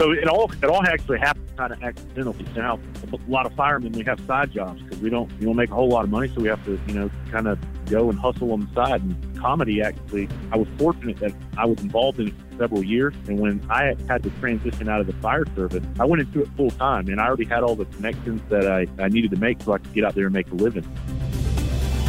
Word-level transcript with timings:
So 0.00 0.12
it 0.12 0.26
all 0.28 0.50
it 0.50 0.64
all 0.64 0.82
actually 0.86 1.18
happened 1.18 1.54
kind 1.58 1.74
of 1.74 1.82
accidentally. 1.82 2.46
Now 2.56 2.80
a 3.12 3.30
lot 3.30 3.44
of 3.44 3.52
firemen 3.52 3.92
we 3.92 4.02
have 4.04 4.18
side 4.20 4.50
jobs 4.50 4.80
because 4.80 4.98
we 5.00 5.10
don't 5.10 5.30
you 5.32 5.44
don't 5.44 5.56
make 5.56 5.70
a 5.70 5.74
whole 5.74 5.90
lot 5.90 6.04
of 6.04 6.10
money, 6.10 6.28
so 6.28 6.40
we 6.40 6.48
have 6.48 6.64
to 6.64 6.80
you 6.86 6.94
know 6.94 7.10
kind 7.30 7.46
of 7.46 7.58
go 7.84 8.08
and 8.08 8.18
hustle 8.18 8.50
on 8.52 8.60
the 8.60 8.74
side. 8.74 9.02
And 9.02 9.38
comedy 9.38 9.82
actually, 9.82 10.26
I 10.52 10.56
was 10.56 10.68
fortunate 10.78 11.18
that 11.18 11.34
I 11.58 11.66
was 11.66 11.78
involved 11.82 12.18
in 12.18 12.28
it 12.28 12.34
for 12.34 12.56
several 12.56 12.82
years. 12.82 13.12
And 13.28 13.38
when 13.38 13.62
I 13.68 13.94
had 14.08 14.22
to 14.22 14.30
transition 14.40 14.88
out 14.88 15.02
of 15.02 15.06
the 15.06 15.12
fire 15.14 15.44
service, 15.54 15.84
I 15.98 16.06
went 16.06 16.22
into 16.22 16.40
it 16.40 16.48
full 16.56 16.70
time, 16.70 17.08
and 17.08 17.20
I 17.20 17.26
already 17.26 17.44
had 17.44 17.62
all 17.62 17.76
the 17.76 17.84
connections 17.84 18.40
that 18.48 18.72
I, 18.72 18.86
I 18.98 19.08
needed 19.08 19.32
to 19.32 19.36
make 19.36 19.60
so 19.62 19.74
I 19.74 19.78
could 19.80 19.92
get 19.92 20.04
out 20.04 20.14
there 20.14 20.24
and 20.24 20.32
make 20.32 20.50
a 20.50 20.54
living. 20.54 20.84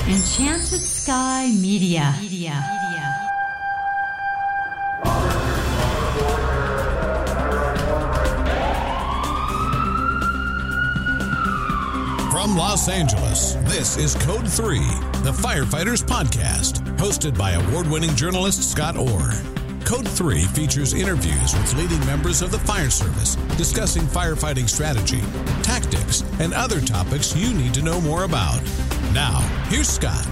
Enchanted 0.08 0.80
Sky 0.80 1.52
Media. 1.60 2.16
Media. 2.22 2.81
From 12.52 12.58
Los 12.58 12.90
Angeles, 12.90 13.54
this 13.64 13.96
is 13.96 14.14
Code 14.26 14.46
3, 14.46 14.80
the 15.24 15.32
Firefighters 15.32 16.04
Podcast, 16.04 16.86
hosted 16.98 17.38
by 17.38 17.52
award 17.52 17.90
winning 17.90 18.14
journalist 18.14 18.70
Scott 18.70 18.98
Orr. 18.98 19.32
Code 19.86 20.06
3 20.06 20.44
features 20.48 20.94
interviews 20.94 21.54
with 21.54 21.74
leading 21.78 22.06
members 22.06 22.42
of 22.42 22.52
the 22.52 22.60
fire 22.60 22.90
service 22.90 23.36
discussing 23.56 24.02
firefighting 24.02 24.68
strategy, 24.68 25.22
tactics, 25.64 26.26
and 26.42 26.54
other 26.54 26.82
topics 26.82 27.34
you 27.38 27.54
need 27.54 27.74
to 27.74 27.82
know 27.82 28.02
more 28.02 28.26
about. 28.26 28.62
Now, 29.14 29.40
here's 29.70 29.88
Scott. 29.88 30.28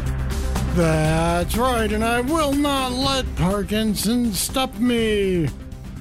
That's 0.75 1.55
right, 1.55 1.89
and 1.89 2.03
I 2.03 2.19
will 2.19 2.51
not 2.51 2.91
let 2.91 3.33
Parkinson 3.37 4.33
stop 4.33 4.77
me. 4.77 5.47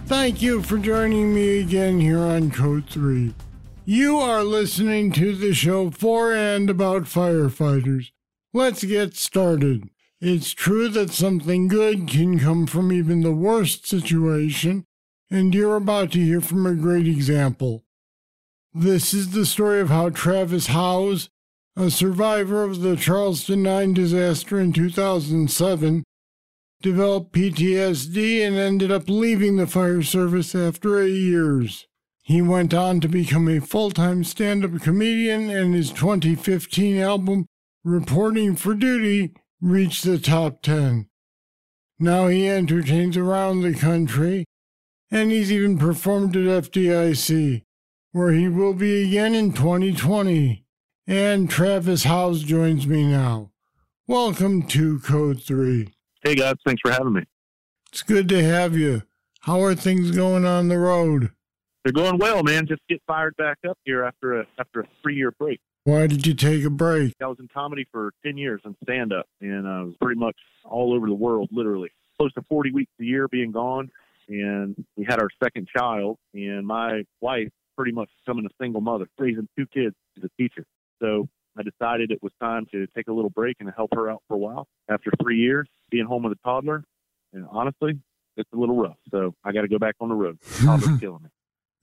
Thank 0.06 0.42
you 0.42 0.64
for 0.64 0.78
joining 0.78 1.32
me 1.32 1.60
again 1.60 2.00
here 2.00 2.18
on 2.18 2.50
Code 2.50 2.86
3. 2.88 3.32
You 3.90 4.18
are 4.18 4.44
listening 4.44 5.12
to 5.12 5.34
the 5.34 5.54
show 5.54 5.90
for 5.90 6.34
and 6.34 6.68
about 6.68 7.04
firefighters. 7.04 8.10
Let's 8.52 8.84
get 8.84 9.16
started. 9.16 9.88
It's 10.20 10.52
true 10.52 10.90
that 10.90 11.08
something 11.10 11.68
good 11.68 12.06
can 12.06 12.38
come 12.38 12.66
from 12.66 12.92
even 12.92 13.22
the 13.22 13.32
worst 13.32 13.86
situation, 13.86 14.84
and 15.30 15.54
you're 15.54 15.76
about 15.76 16.12
to 16.12 16.18
hear 16.18 16.42
from 16.42 16.66
a 16.66 16.74
great 16.74 17.06
example. 17.06 17.86
This 18.74 19.14
is 19.14 19.30
the 19.30 19.46
story 19.46 19.80
of 19.80 19.88
how 19.88 20.10
Travis 20.10 20.66
Howze, 20.66 21.30
a 21.74 21.90
survivor 21.90 22.64
of 22.64 22.82
the 22.82 22.94
Charleston 22.94 23.62
9 23.62 23.94
disaster 23.94 24.60
in 24.60 24.74
2007, 24.74 26.04
developed 26.82 27.32
PTSD 27.32 28.46
and 28.46 28.54
ended 28.54 28.92
up 28.92 29.08
leaving 29.08 29.56
the 29.56 29.66
fire 29.66 30.02
service 30.02 30.54
after 30.54 31.00
eight 31.00 31.14
years. 31.14 31.87
He 32.28 32.42
went 32.42 32.74
on 32.74 33.00
to 33.00 33.08
become 33.08 33.48
a 33.48 33.58
full 33.58 33.90
time 33.90 34.22
stand 34.22 34.62
up 34.62 34.82
comedian, 34.82 35.48
and 35.48 35.74
his 35.74 35.90
2015 35.90 36.98
album, 36.98 37.46
Reporting 37.82 38.54
for 38.54 38.74
Duty, 38.74 39.32
reached 39.62 40.04
the 40.04 40.18
top 40.18 40.60
10. 40.60 41.08
Now 41.98 42.26
he 42.26 42.46
entertains 42.46 43.16
around 43.16 43.62
the 43.62 43.72
country, 43.72 44.44
and 45.10 45.30
he's 45.30 45.50
even 45.50 45.78
performed 45.78 46.36
at 46.36 46.64
FDIC, 46.64 47.62
where 48.12 48.32
he 48.32 48.46
will 48.46 48.74
be 48.74 49.08
again 49.08 49.34
in 49.34 49.54
2020. 49.54 50.66
And 51.06 51.48
Travis 51.48 52.04
Howze 52.04 52.44
joins 52.44 52.86
me 52.86 53.06
now. 53.06 53.52
Welcome 54.06 54.64
to 54.66 54.98
Code 54.98 55.42
3. 55.42 55.94
Hey 56.22 56.34
guys, 56.34 56.56
thanks 56.66 56.82
for 56.82 56.92
having 56.92 57.14
me. 57.14 57.22
It's 57.90 58.02
good 58.02 58.28
to 58.28 58.44
have 58.44 58.76
you. 58.76 59.04
How 59.40 59.62
are 59.62 59.74
things 59.74 60.10
going 60.10 60.44
on 60.44 60.68
the 60.68 60.76
road? 60.76 61.30
They're 61.88 62.04
going 62.04 62.18
well, 62.18 62.42
man. 62.42 62.66
Just 62.66 62.82
get 62.88 63.00
fired 63.06 63.34
back 63.36 63.56
up 63.66 63.78
here 63.84 64.04
after 64.04 64.40
a 64.40 64.46
after 64.58 64.80
a 64.80 64.84
three 65.02 65.16
year 65.16 65.32
break. 65.38 65.58
Why 65.84 66.06
did 66.06 66.26
you 66.26 66.34
take 66.34 66.62
a 66.64 66.70
break? 66.70 67.14
I 67.22 67.26
was 67.26 67.38
in 67.40 67.48
comedy 67.48 67.86
for 67.90 68.12
ten 68.22 68.36
years 68.36 68.60
and 68.64 68.76
stand 68.82 69.12
up, 69.12 69.24
and 69.40 69.66
I 69.66 69.82
was 69.82 69.94
pretty 70.00 70.20
much 70.20 70.36
all 70.64 70.92
over 70.92 71.06
the 71.06 71.14
world, 71.14 71.48
literally 71.50 71.88
close 72.18 72.32
to 72.34 72.42
forty 72.42 72.72
weeks 72.72 72.92
a 73.00 73.04
year 73.04 73.26
being 73.28 73.52
gone. 73.52 73.90
And 74.28 74.76
we 74.96 75.06
had 75.08 75.18
our 75.18 75.30
second 75.42 75.68
child, 75.74 76.18
and 76.34 76.66
my 76.66 77.04
wife 77.22 77.48
pretty 77.74 77.92
much 77.92 78.10
becoming 78.22 78.44
a 78.44 78.62
single 78.62 78.82
mother, 78.82 79.06
raising 79.18 79.48
two 79.56 79.66
kids 79.72 79.94
as 80.18 80.24
a 80.24 80.42
teacher. 80.42 80.64
So 81.00 81.26
I 81.56 81.62
decided 81.62 82.10
it 82.10 82.22
was 82.22 82.32
time 82.38 82.66
to 82.72 82.86
take 82.94 83.08
a 83.08 83.12
little 83.12 83.30
break 83.30 83.56
and 83.60 83.70
help 83.74 83.94
her 83.94 84.10
out 84.10 84.22
for 84.28 84.34
a 84.34 84.38
while. 84.38 84.66
After 84.90 85.10
three 85.22 85.38
years 85.38 85.66
being 85.90 86.04
home 86.04 86.24
with 86.24 86.34
a 86.34 86.38
toddler, 86.44 86.84
and 87.32 87.46
honestly, 87.50 87.98
it's 88.36 88.50
a 88.52 88.56
little 88.56 88.76
rough. 88.76 88.98
So 89.10 89.34
I 89.42 89.52
got 89.52 89.62
to 89.62 89.68
go 89.68 89.78
back 89.78 89.94
on 90.00 90.10
the 90.10 90.14
road. 90.14 90.38
Toddler's 90.62 90.98
killing 91.00 91.22
me. 91.22 91.30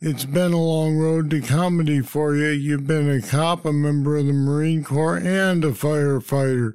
It's 0.01 0.25
been 0.25 0.51
a 0.51 0.61
long 0.61 0.97
road 0.97 1.29
to 1.29 1.39
comedy 1.39 2.01
for 2.01 2.35
you. 2.35 2.49
You've 2.49 2.85
been 2.85 3.09
a 3.09 3.21
cop, 3.21 3.63
a 3.63 3.71
member 3.71 4.17
of 4.17 4.25
the 4.25 4.33
Marine 4.33 4.83
Corps, 4.83 5.17
and 5.17 5.63
a 5.63 5.71
firefighter. 5.71 6.73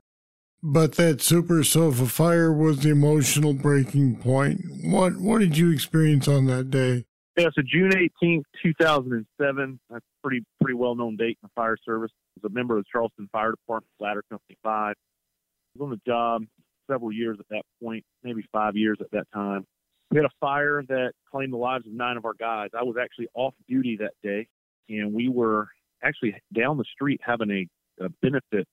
But 0.62 0.96
that 0.96 1.20
super 1.20 1.62
sofa 1.62 2.06
fire 2.06 2.50
was 2.50 2.80
the 2.80 2.88
emotional 2.88 3.52
breaking 3.52 4.16
point. 4.16 4.62
What 4.84 5.18
what 5.18 5.40
did 5.40 5.58
you 5.58 5.70
experience 5.70 6.28
on 6.28 6.46
that 6.46 6.70
day? 6.70 7.04
Yeah, 7.36 7.48
so 7.54 7.62
June 7.62 7.92
eighteenth, 7.94 8.46
two 8.62 8.72
thousand 8.80 9.12
and 9.12 9.26
seven. 9.38 9.78
That's 9.90 10.04
a 10.04 10.26
pretty 10.26 10.42
pretty 10.58 10.74
well 10.74 10.94
known 10.94 11.16
date 11.16 11.38
in 11.42 11.48
the 11.48 11.50
fire 11.54 11.76
service. 11.84 12.10
I 12.12 12.40
was 12.42 12.50
a 12.50 12.54
member 12.54 12.78
of 12.78 12.84
the 12.84 12.88
Charleston 12.90 13.28
Fire 13.32 13.50
Department, 13.50 13.90
Ladder 14.00 14.24
Company 14.30 14.56
Five. 14.62 14.94
I 14.96 15.78
was 15.78 15.84
on 15.84 15.90
the 15.90 16.00
job 16.10 16.44
several 16.90 17.12
years 17.12 17.36
at 17.38 17.46
that 17.50 17.62
point, 17.82 18.02
maybe 18.22 18.42
five 18.50 18.76
years 18.76 18.96
at 19.02 19.10
that 19.10 19.26
time 19.34 19.66
we 20.10 20.16
had 20.16 20.26
a 20.26 20.34
fire 20.40 20.82
that 20.88 21.12
claimed 21.30 21.52
the 21.52 21.58
lives 21.58 21.86
of 21.86 21.92
nine 21.92 22.16
of 22.16 22.24
our 22.24 22.34
guys. 22.34 22.70
I 22.78 22.82
was 22.82 22.96
actually 23.00 23.28
off 23.34 23.54
duty 23.68 23.96
that 24.00 24.12
day, 24.22 24.48
and 24.88 25.12
we 25.12 25.28
were 25.28 25.68
actually 26.02 26.34
down 26.52 26.78
the 26.78 26.84
street 26.92 27.20
having 27.24 27.50
a, 27.50 28.04
a 28.04 28.08
benefit 28.20 28.66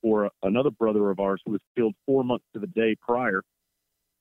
for 0.00 0.30
another 0.42 0.70
brother 0.70 1.10
of 1.10 1.20
ours 1.20 1.42
who 1.44 1.52
was 1.52 1.60
killed 1.76 1.94
four 2.06 2.24
months 2.24 2.46
to 2.54 2.60
the 2.60 2.66
day 2.68 2.96
prior 3.00 3.42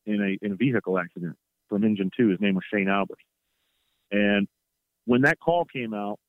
in 0.05 0.21
a 0.21 0.45
in 0.45 0.53
a 0.53 0.55
vehicle 0.55 0.99
accident 0.99 1.35
from 1.69 1.83
Engine 1.83 2.11
Two. 2.15 2.29
His 2.29 2.41
name 2.41 2.55
was 2.55 2.63
Shane 2.71 2.89
Albert. 2.89 3.19
And 4.11 4.47
when 5.05 5.21
that 5.21 5.39
call 5.39 5.65
came 5.65 5.93
out, 5.93 6.19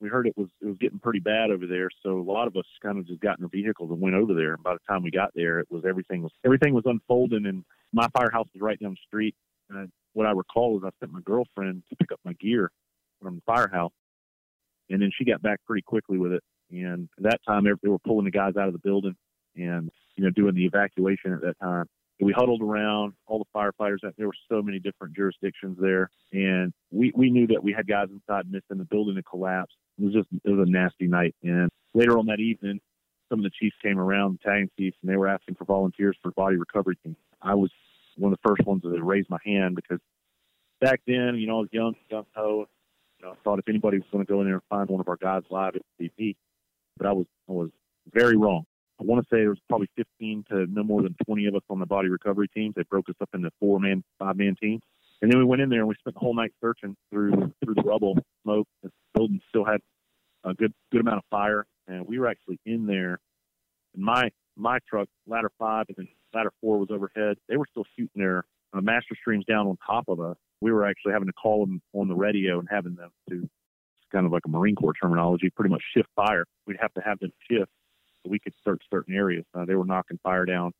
we 0.00 0.08
heard 0.08 0.28
it 0.28 0.34
was 0.36 0.48
it 0.60 0.66
was 0.66 0.76
getting 0.78 1.00
pretty 1.00 1.18
bad 1.18 1.50
over 1.50 1.66
there. 1.66 1.88
So 2.04 2.20
a 2.20 2.22
lot 2.22 2.46
of 2.46 2.56
us 2.56 2.64
kind 2.80 2.98
of 2.98 3.08
just 3.08 3.20
got 3.20 3.38
in 3.38 3.44
our 3.44 3.50
vehicles 3.50 3.90
and 3.90 4.00
went 4.00 4.14
over 4.14 4.34
there. 4.34 4.54
And 4.54 4.62
by 4.62 4.74
the 4.74 4.80
time 4.88 5.02
we 5.02 5.10
got 5.10 5.30
there, 5.34 5.58
it 5.58 5.66
was 5.68 5.82
everything 5.84 6.22
was 6.22 6.32
everything 6.44 6.74
was 6.74 6.84
unfolding, 6.86 7.46
and 7.46 7.64
my 7.92 8.06
firehouse 8.16 8.46
was 8.54 8.60
right 8.60 8.78
down 8.78 8.92
the 8.92 9.06
street. 9.06 9.34
And 9.70 9.90
what 10.12 10.26
I 10.26 10.32
recall 10.32 10.76
is 10.76 10.82
I 10.84 10.90
sent 11.00 11.12
my 11.12 11.20
girlfriend 11.24 11.82
to 11.90 11.96
pick 11.96 12.12
up 12.12 12.20
my 12.24 12.32
gear 12.34 12.70
from 13.22 13.36
the 13.36 13.42
firehouse, 13.42 13.92
and 14.90 15.02
then 15.02 15.10
she 15.16 15.24
got 15.24 15.42
back 15.42 15.60
pretty 15.66 15.82
quickly 15.82 16.18
with 16.18 16.32
it. 16.32 16.42
And 16.70 17.08
at 17.18 17.24
that 17.24 17.40
time, 17.46 17.64
they 17.64 17.88
were 17.88 17.98
pulling 18.00 18.24
the 18.24 18.30
guys 18.30 18.56
out 18.56 18.68
of 18.68 18.72
the 18.72 18.80
building 18.80 19.14
and 19.56 19.90
you 20.16 20.24
know 20.24 20.30
doing 20.30 20.54
the 20.54 20.64
evacuation 20.64 21.32
at 21.32 21.40
that 21.40 21.58
time. 21.60 21.86
we 22.20 22.32
huddled 22.32 22.62
around 22.62 23.14
all 23.26 23.38
the 23.38 23.58
firefighters. 23.58 23.98
There 24.16 24.26
were 24.26 24.32
so 24.50 24.62
many 24.62 24.78
different 24.78 25.14
jurisdictions 25.14 25.78
there, 25.80 26.10
and 26.32 26.72
we 26.90 27.12
we 27.14 27.30
knew 27.30 27.46
that 27.48 27.62
we 27.62 27.72
had 27.72 27.86
guys 27.86 28.08
inside 28.10 28.50
missing. 28.50 28.78
The 28.78 28.84
building 28.84 29.16
had 29.16 29.26
collapsed. 29.26 29.76
It 29.98 30.04
was 30.04 30.14
just 30.14 30.28
it 30.44 30.50
was 30.50 30.66
a 30.66 30.70
nasty 30.70 31.06
night. 31.06 31.34
And 31.42 31.70
later 31.94 32.18
on 32.18 32.26
that 32.26 32.40
evening, 32.40 32.80
some 33.28 33.40
of 33.40 33.44
the 33.44 33.50
chiefs 33.58 33.76
came 33.82 33.98
around, 33.98 34.38
the 34.38 34.50
tagging 34.50 34.70
chiefs, 34.78 34.96
and 35.02 35.10
they 35.10 35.16
were 35.16 35.28
asking 35.28 35.54
for 35.54 35.64
volunteers 35.64 36.16
for 36.22 36.32
body 36.32 36.56
recovery 36.56 36.96
team. 37.04 37.16
I 37.42 37.54
was 37.54 37.70
one 38.18 38.32
of 38.32 38.38
the 38.42 38.48
first 38.48 38.66
ones 38.66 38.82
that 38.82 39.02
raised 39.02 39.30
my 39.30 39.38
hand 39.44 39.76
because 39.76 40.00
back 40.80 41.00
then, 41.06 41.36
you 41.36 41.46
know, 41.46 41.58
I 41.58 41.60
was 41.60 41.68
young, 41.72 41.94
young 42.10 42.26
ho. 42.34 42.66
You 43.18 43.26
know, 43.26 43.32
I 43.32 43.36
thought 43.42 43.58
if 43.58 43.68
anybody 43.68 43.98
was 43.98 44.06
going 44.12 44.24
to 44.24 44.32
go 44.32 44.40
in 44.40 44.46
there 44.46 44.54
and 44.54 44.62
find 44.68 44.88
one 44.88 45.00
of 45.00 45.08
our 45.08 45.16
guys 45.16 45.42
live, 45.50 45.74
it 45.74 45.82
would 45.98 46.12
be 46.16 46.22
me. 46.22 46.36
But 46.96 47.06
I 47.06 47.12
was 47.12 47.26
I 47.48 47.52
was 47.52 47.70
very 48.12 48.36
wrong. 48.36 48.64
I 49.00 49.04
want 49.04 49.22
to 49.22 49.28
say 49.28 49.40
there 49.40 49.50
was 49.50 49.60
probably 49.68 49.88
15 49.96 50.44
to 50.50 50.66
no 50.68 50.82
more 50.82 51.02
than 51.02 51.14
20 51.26 51.46
of 51.46 51.54
us 51.54 51.62
on 51.70 51.78
the 51.78 51.86
body 51.86 52.08
recovery 52.08 52.48
teams. 52.48 52.74
They 52.76 52.82
broke 52.82 53.08
us 53.08 53.14
up 53.20 53.28
into 53.32 53.50
four 53.60 53.78
man, 53.78 54.02
five 54.18 54.36
man 54.36 54.56
teams. 54.60 54.82
And 55.22 55.30
then 55.30 55.38
we 55.38 55.44
went 55.44 55.62
in 55.62 55.68
there 55.68 55.80
and 55.80 55.88
we 55.88 55.94
spent 55.98 56.14
the 56.14 56.20
whole 56.20 56.34
night 56.34 56.52
searching 56.60 56.96
through 57.10 57.52
through 57.62 57.74
the 57.74 57.82
rubble, 57.82 58.16
smoke. 58.42 58.68
The 58.82 58.90
building 59.14 59.40
still 59.48 59.64
had 59.64 59.80
a 60.44 60.54
good 60.54 60.72
good 60.92 61.00
amount 61.00 61.18
of 61.18 61.24
fire, 61.30 61.66
and 61.86 62.06
we 62.06 62.18
were 62.18 62.28
actually 62.28 62.60
in 62.64 62.86
there. 62.86 63.18
And 63.94 64.04
my 64.04 64.30
my 64.56 64.78
truck, 64.88 65.08
ladder 65.26 65.50
five, 65.58 65.86
and 65.88 65.96
then 65.96 66.08
ladder 66.34 66.52
four 66.60 66.78
was 66.78 66.88
overhead. 66.90 67.36
They 67.48 67.56
were 67.56 67.66
still 67.70 67.84
shooting 67.96 68.20
their 68.20 68.44
uh, 68.72 68.80
master 68.80 69.14
streams 69.20 69.44
down 69.44 69.66
on 69.66 69.76
top 69.86 70.04
of 70.08 70.20
us. 70.20 70.36
We 70.60 70.72
were 70.72 70.86
actually 70.86 71.12
having 71.12 71.28
to 71.28 71.32
call 71.32 71.64
them 71.64 71.80
on 71.92 72.08
the 72.08 72.14
radio 72.14 72.58
and 72.58 72.68
having 72.70 72.94
them 72.94 73.10
to 73.30 73.48
kind 74.12 74.26
of 74.26 74.32
like 74.32 74.42
a 74.46 74.48
Marine 74.48 74.74
Corps 74.74 74.94
terminology, 74.94 75.50
pretty 75.50 75.70
much 75.70 75.82
shift 75.94 76.08
fire. 76.16 76.44
We'd 76.66 76.78
have 76.80 76.92
to 76.94 77.00
have 77.00 77.18
them 77.20 77.32
shift 77.50 77.70
so 78.22 78.30
we 78.30 78.38
could 78.38 78.54
search 78.64 78.82
certain 78.90 79.14
areas. 79.14 79.44
Uh, 79.54 79.64
they 79.64 79.74
were 79.74 79.84
knocking 79.84 80.18
fire 80.22 80.44
down. 80.44 80.72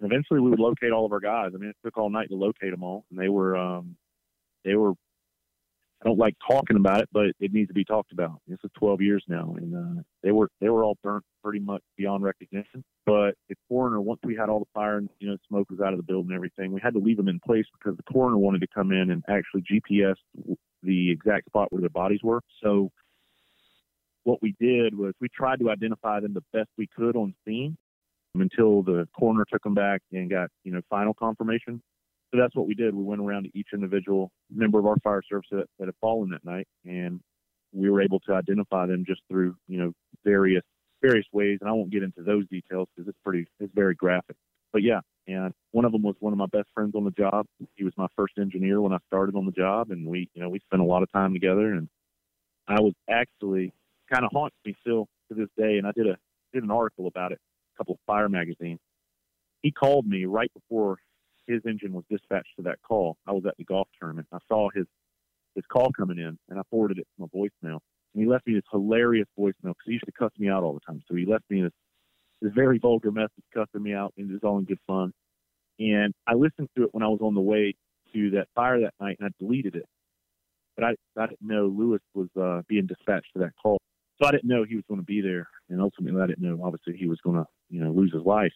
And 0.00 0.12
eventually, 0.12 0.40
we 0.40 0.50
would 0.50 0.60
locate 0.60 0.92
all 0.92 1.06
of 1.06 1.12
our 1.12 1.20
guys. 1.20 1.52
I 1.54 1.58
mean, 1.58 1.70
it 1.70 1.76
took 1.84 1.96
all 1.96 2.10
night 2.10 2.28
to 2.28 2.36
locate 2.36 2.70
them 2.70 2.82
all, 2.82 3.04
and 3.10 3.18
they 3.18 3.28
were 3.28 3.56
um, 3.56 3.96
they 4.64 4.74
were 4.74 4.92
I 6.04 6.08
don't 6.08 6.18
like 6.18 6.36
talking 6.46 6.76
about 6.76 7.00
it, 7.00 7.08
but 7.12 7.26
it 7.40 7.52
needs 7.52 7.68
to 7.68 7.74
be 7.74 7.84
talked 7.84 8.12
about. 8.12 8.40
This 8.46 8.58
is 8.62 8.70
12 8.78 9.00
years 9.00 9.24
now, 9.26 9.54
and 9.56 9.74
uh, 9.74 10.02
they 10.22 10.32
were 10.32 10.50
they 10.60 10.68
were 10.68 10.84
all 10.84 10.98
burnt 11.02 11.24
pretty 11.42 11.60
much 11.60 11.82
beyond 11.96 12.22
recognition. 12.22 12.84
But 13.06 13.32
the 13.48 13.54
coroner, 13.68 14.00
once 14.02 14.20
we 14.22 14.36
had 14.36 14.50
all 14.50 14.58
the 14.58 14.66
fire 14.74 14.98
and 14.98 15.08
you 15.18 15.28
know 15.28 15.38
smoke 15.48 15.70
was 15.70 15.80
out 15.80 15.94
of 15.94 15.98
the 15.98 16.02
building 16.02 16.30
and 16.30 16.36
everything, 16.36 16.72
we 16.72 16.80
had 16.82 16.92
to 16.92 16.98
leave 16.98 17.16
them 17.16 17.28
in 17.28 17.40
place 17.40 17.64
because 17.78 17.96
the 17.96 18.12
coroner 18.12 18.36
wanted 18.36 18.60
to 18.60 18.66
come 18.66 18.92
in 18.92 19.10
and 19.10 19.24
actually 19.28 19.62
GPS 19.62 20.16
the 20.82 21.10
exact 21.10 21.46
spot 21.46 21.72
where 21.72 21.80
their 21.80 21.88
bodies 21.88 22.20
were. 22.22 22.42
So 22.62 22.90
what 24.24 24.42
we 24.42 24.54
did 24.60 24.94
was 24.94 25.14
we 25.20 25.28
tried 25.28 25.60
to 25.60 25.70
identify 25.70 26.20
them 26.20 26.34
the 26.34 26.44
best 26.52 26.68
we 26.76 26.86
could 26.94 27.16
on 27.16 27.34
scene 27.46 27.78
until 28.34 28.82
the 28.82 29.08
coroner 29.18 29.46
took 29.50 29.62
them 29.62 29.74
back 29.74 30.02
and 30.12 30.28
got 30.28 30.50
you 30.64 30.72
know 30.72 30.82
final 30.90 31.14
confirmation. 31.14 31.80
So 32.34 32.40
that's 32.40 32.56
what 32.56 32.66
we 32.66 32.74
did. 32.74 32.96
We 32.96 33.04
went 33.04 33.20
around 33.20 33.44
to 33.44 33.50
each 33.56 33.68
individual 33.72 34.32
member 34.52 34.80
of 34.80 34.86
our 34.86 34.96
fire 35.04 35.22
service 35.28 35.46
that, 35.52 35.66
that 35.78 35.86
had 35.86 35.94
fallen 36.00 36.30
that 36.30 36.44
night, 36.44 36.66
and 36.84 37.20
we 37.72 37.88
were 37.88 38.02
able 38.02 38.18
to 38.20 38.32
identify 38.32 38.86
them 38.86 39.04
just 39.06 39.20
through 39.30 39.54
you 39.68 39.78
know 39.78 39.92
various 40.24 40.64
various 41.00 41.26
ways. 41.32 41.58
And 41.60 41.70
I 41.70 41.72
won't 41.72 41.92
get 41.92 42.02
into 42.02 42.22
those 42.22 42.48
details 42.48 42.88
because 42.94 43.08
it's 43.08 43.18
pretty 43.24 43.46
it's 43.60 43.72
very 43.72 43.94
graphic. 43.94 44.34
But 44.72 44.82
yeah, 44.82 44.98
and 45.28 45.54
one 45.70 45.84
of 45.84 45.92
them 45.92 46.02
was 46.02 46.16
one 46.18 46.32
of 46.32 46.38
my 46.38 46.46
best 46.46 46.66
friends 46.74 46.96
on 46.96 47.04
the 47.04 47.12
job. 47.12 47.46
He 47.76 47.84
was 47.84 47.92
my 47.96 48.08
first 48.16 48.34
engineer 48.36 48.80
when 48.80 48.92
I 48.92 48.98
started 49.06 49.36
on 49.36 49.46
the 49.46 49.52
job, 49.52 49.92
and 49.92 50.04
we 50.04 50.28
you 50.34 50.42
know 50.42 50.48
we 50.48 50.58
spent 50.58 50.82
a 50.82 50.86
lot 50.86 51.04
of 51.04 51.12
time 51.12 51.34
together. 51.34 51.72
And 51.72 51.88
I 52.66 52.80
was 52.80 52.94
actually 53.08 53.72
kind 54.12 54.24
of 54.24 54.32
haunts 54.32 54.56
me 54.66 54.74
still 54.80 55.06
to 55.28 55.36
this 55.36 55.50
day. 55.56 55.78
And 55.78 55.86
I 55.86 55.92
did 55.92 56.08
a 56.08 56.16
did 56.52 56.64
an 56.64 56.72
article 56.72 57.06
about 57.06 57.30
it, 57.30 57.38
a 57.38 57.78
couple 57.78 57.94
of 57.94 58.00
fire 58.08 58.28
magazines. 58.28 58.80
He 59.62 59.70
called 59.70 60.04
me 60.04 60.24
right 60.24 60.50
before 60.52 60.98
his 61.46 61.62
engine 61.66 61.92
was 61.92 62.04
dispatched 62.10 62.56
to 62.56 62.62
that 62.62 62.82
call. 62.86 63.16
I 63.26 63.32
was 63.32 63.44
at 63.46 63.56
the 63.56 63.64
golf 63.64 63.88
tournament. 63.98 64.28
I 64.32 64.38
saw 64.48 64.68
his 64.74 64.86
his 65.54 65.64
call 65.72 65.90
coming 65.96 66.18
in, 66.18 66.36
and 66.48 66.58
I 66.58 66.62
forwarded 66.70 66.98
it 66.98 67.06
to 67.16 67.20
my 67.22 67.26
voicemail. 67.26 67.78
And 68.12 68.22
he 68.22 68.26
left 68.26 68.46
me 68.46 68.54
this 68.54 68.64
hilarious 68.70 69.28
voicemail 69.38 69.72
because 69.74 69.86
he 69.86 69.92
used 69.92 70.06
to 70.06 70.12
cuss 70.12 70.32
me 70.38 70.48
out 70.48 70.64
all 70.64 70.74
the 70.74 70.80
time. 70.80 71.00
So 71.08 71.14
he 71.14 71.26
left 71.26 71.44
me 71.50 71.62
this 71.62 71.72
this 72.42 72.52
very 72.54 72.78
vulgar 72.78 73.10
message 73.10 73.44
cussing 73.52 73.82
me 73.82 73.94
out, 73.94 74.12
and 74.16 74.28
it 74.28 74.32
was 74.32 74.42
all 74.42 74.58
in 74.58 74.64
good 74.64 74.80
fun. 74.86 75.12
And 75.78 76.12
I 76.26 76.34
listened 76.34 76.68
to 76.76 76.84
it 76.84 76.90
when 76.92 77.02
I 77.02 77.08
was 77.08 77.20
on 77.22 77.34
the 77.34 77.40
way 77.40 77.74
to 78.12 78.30
that 78.32 78.48
fire 78.54 78.80
that 78.80 78.94
night, 79.00 79.16
and 79.18 79.28
I 79.28 79.44
deleted 79.44 79.76
it. 79.76 79.86
But 80.76 80.84
I, 80.84 80.90
I 81.16 81.26
didn't 81.26 81.42
know 81.42 81.66
Lewis 81.66 82.02
was 82.14 82.28
uh, 82.40 82.62
being 82.68 82.86
dispatched 82.86 83.32
to 83.34 83.40
that 83.40 83.52
call. 83.60 83.78
So 84.20 84.28
I 84.28 84.30
didn't 84.30 84.48
know 84.48 84.64
he 84.64 84.76
was 84.76 84.84
going 84.88 85.00
to 85.00 85.06
be 85.06 85.20
there, 85.20 85.48
and 85.68 85.80
ultimately 85.80 86.20
I 86.20 86.26
didn't 86.26 86.42
know 86.42 86.60
obviously 86.62 86.96
he 86.96 87.06
was 87.06 87.18
going 87.24 87.36
to 87.36 87.46
you 87.70 87.82
know 87.82 87.90
lose 87.90 88.12
his 88.12 88.24
life. 88.24 88.52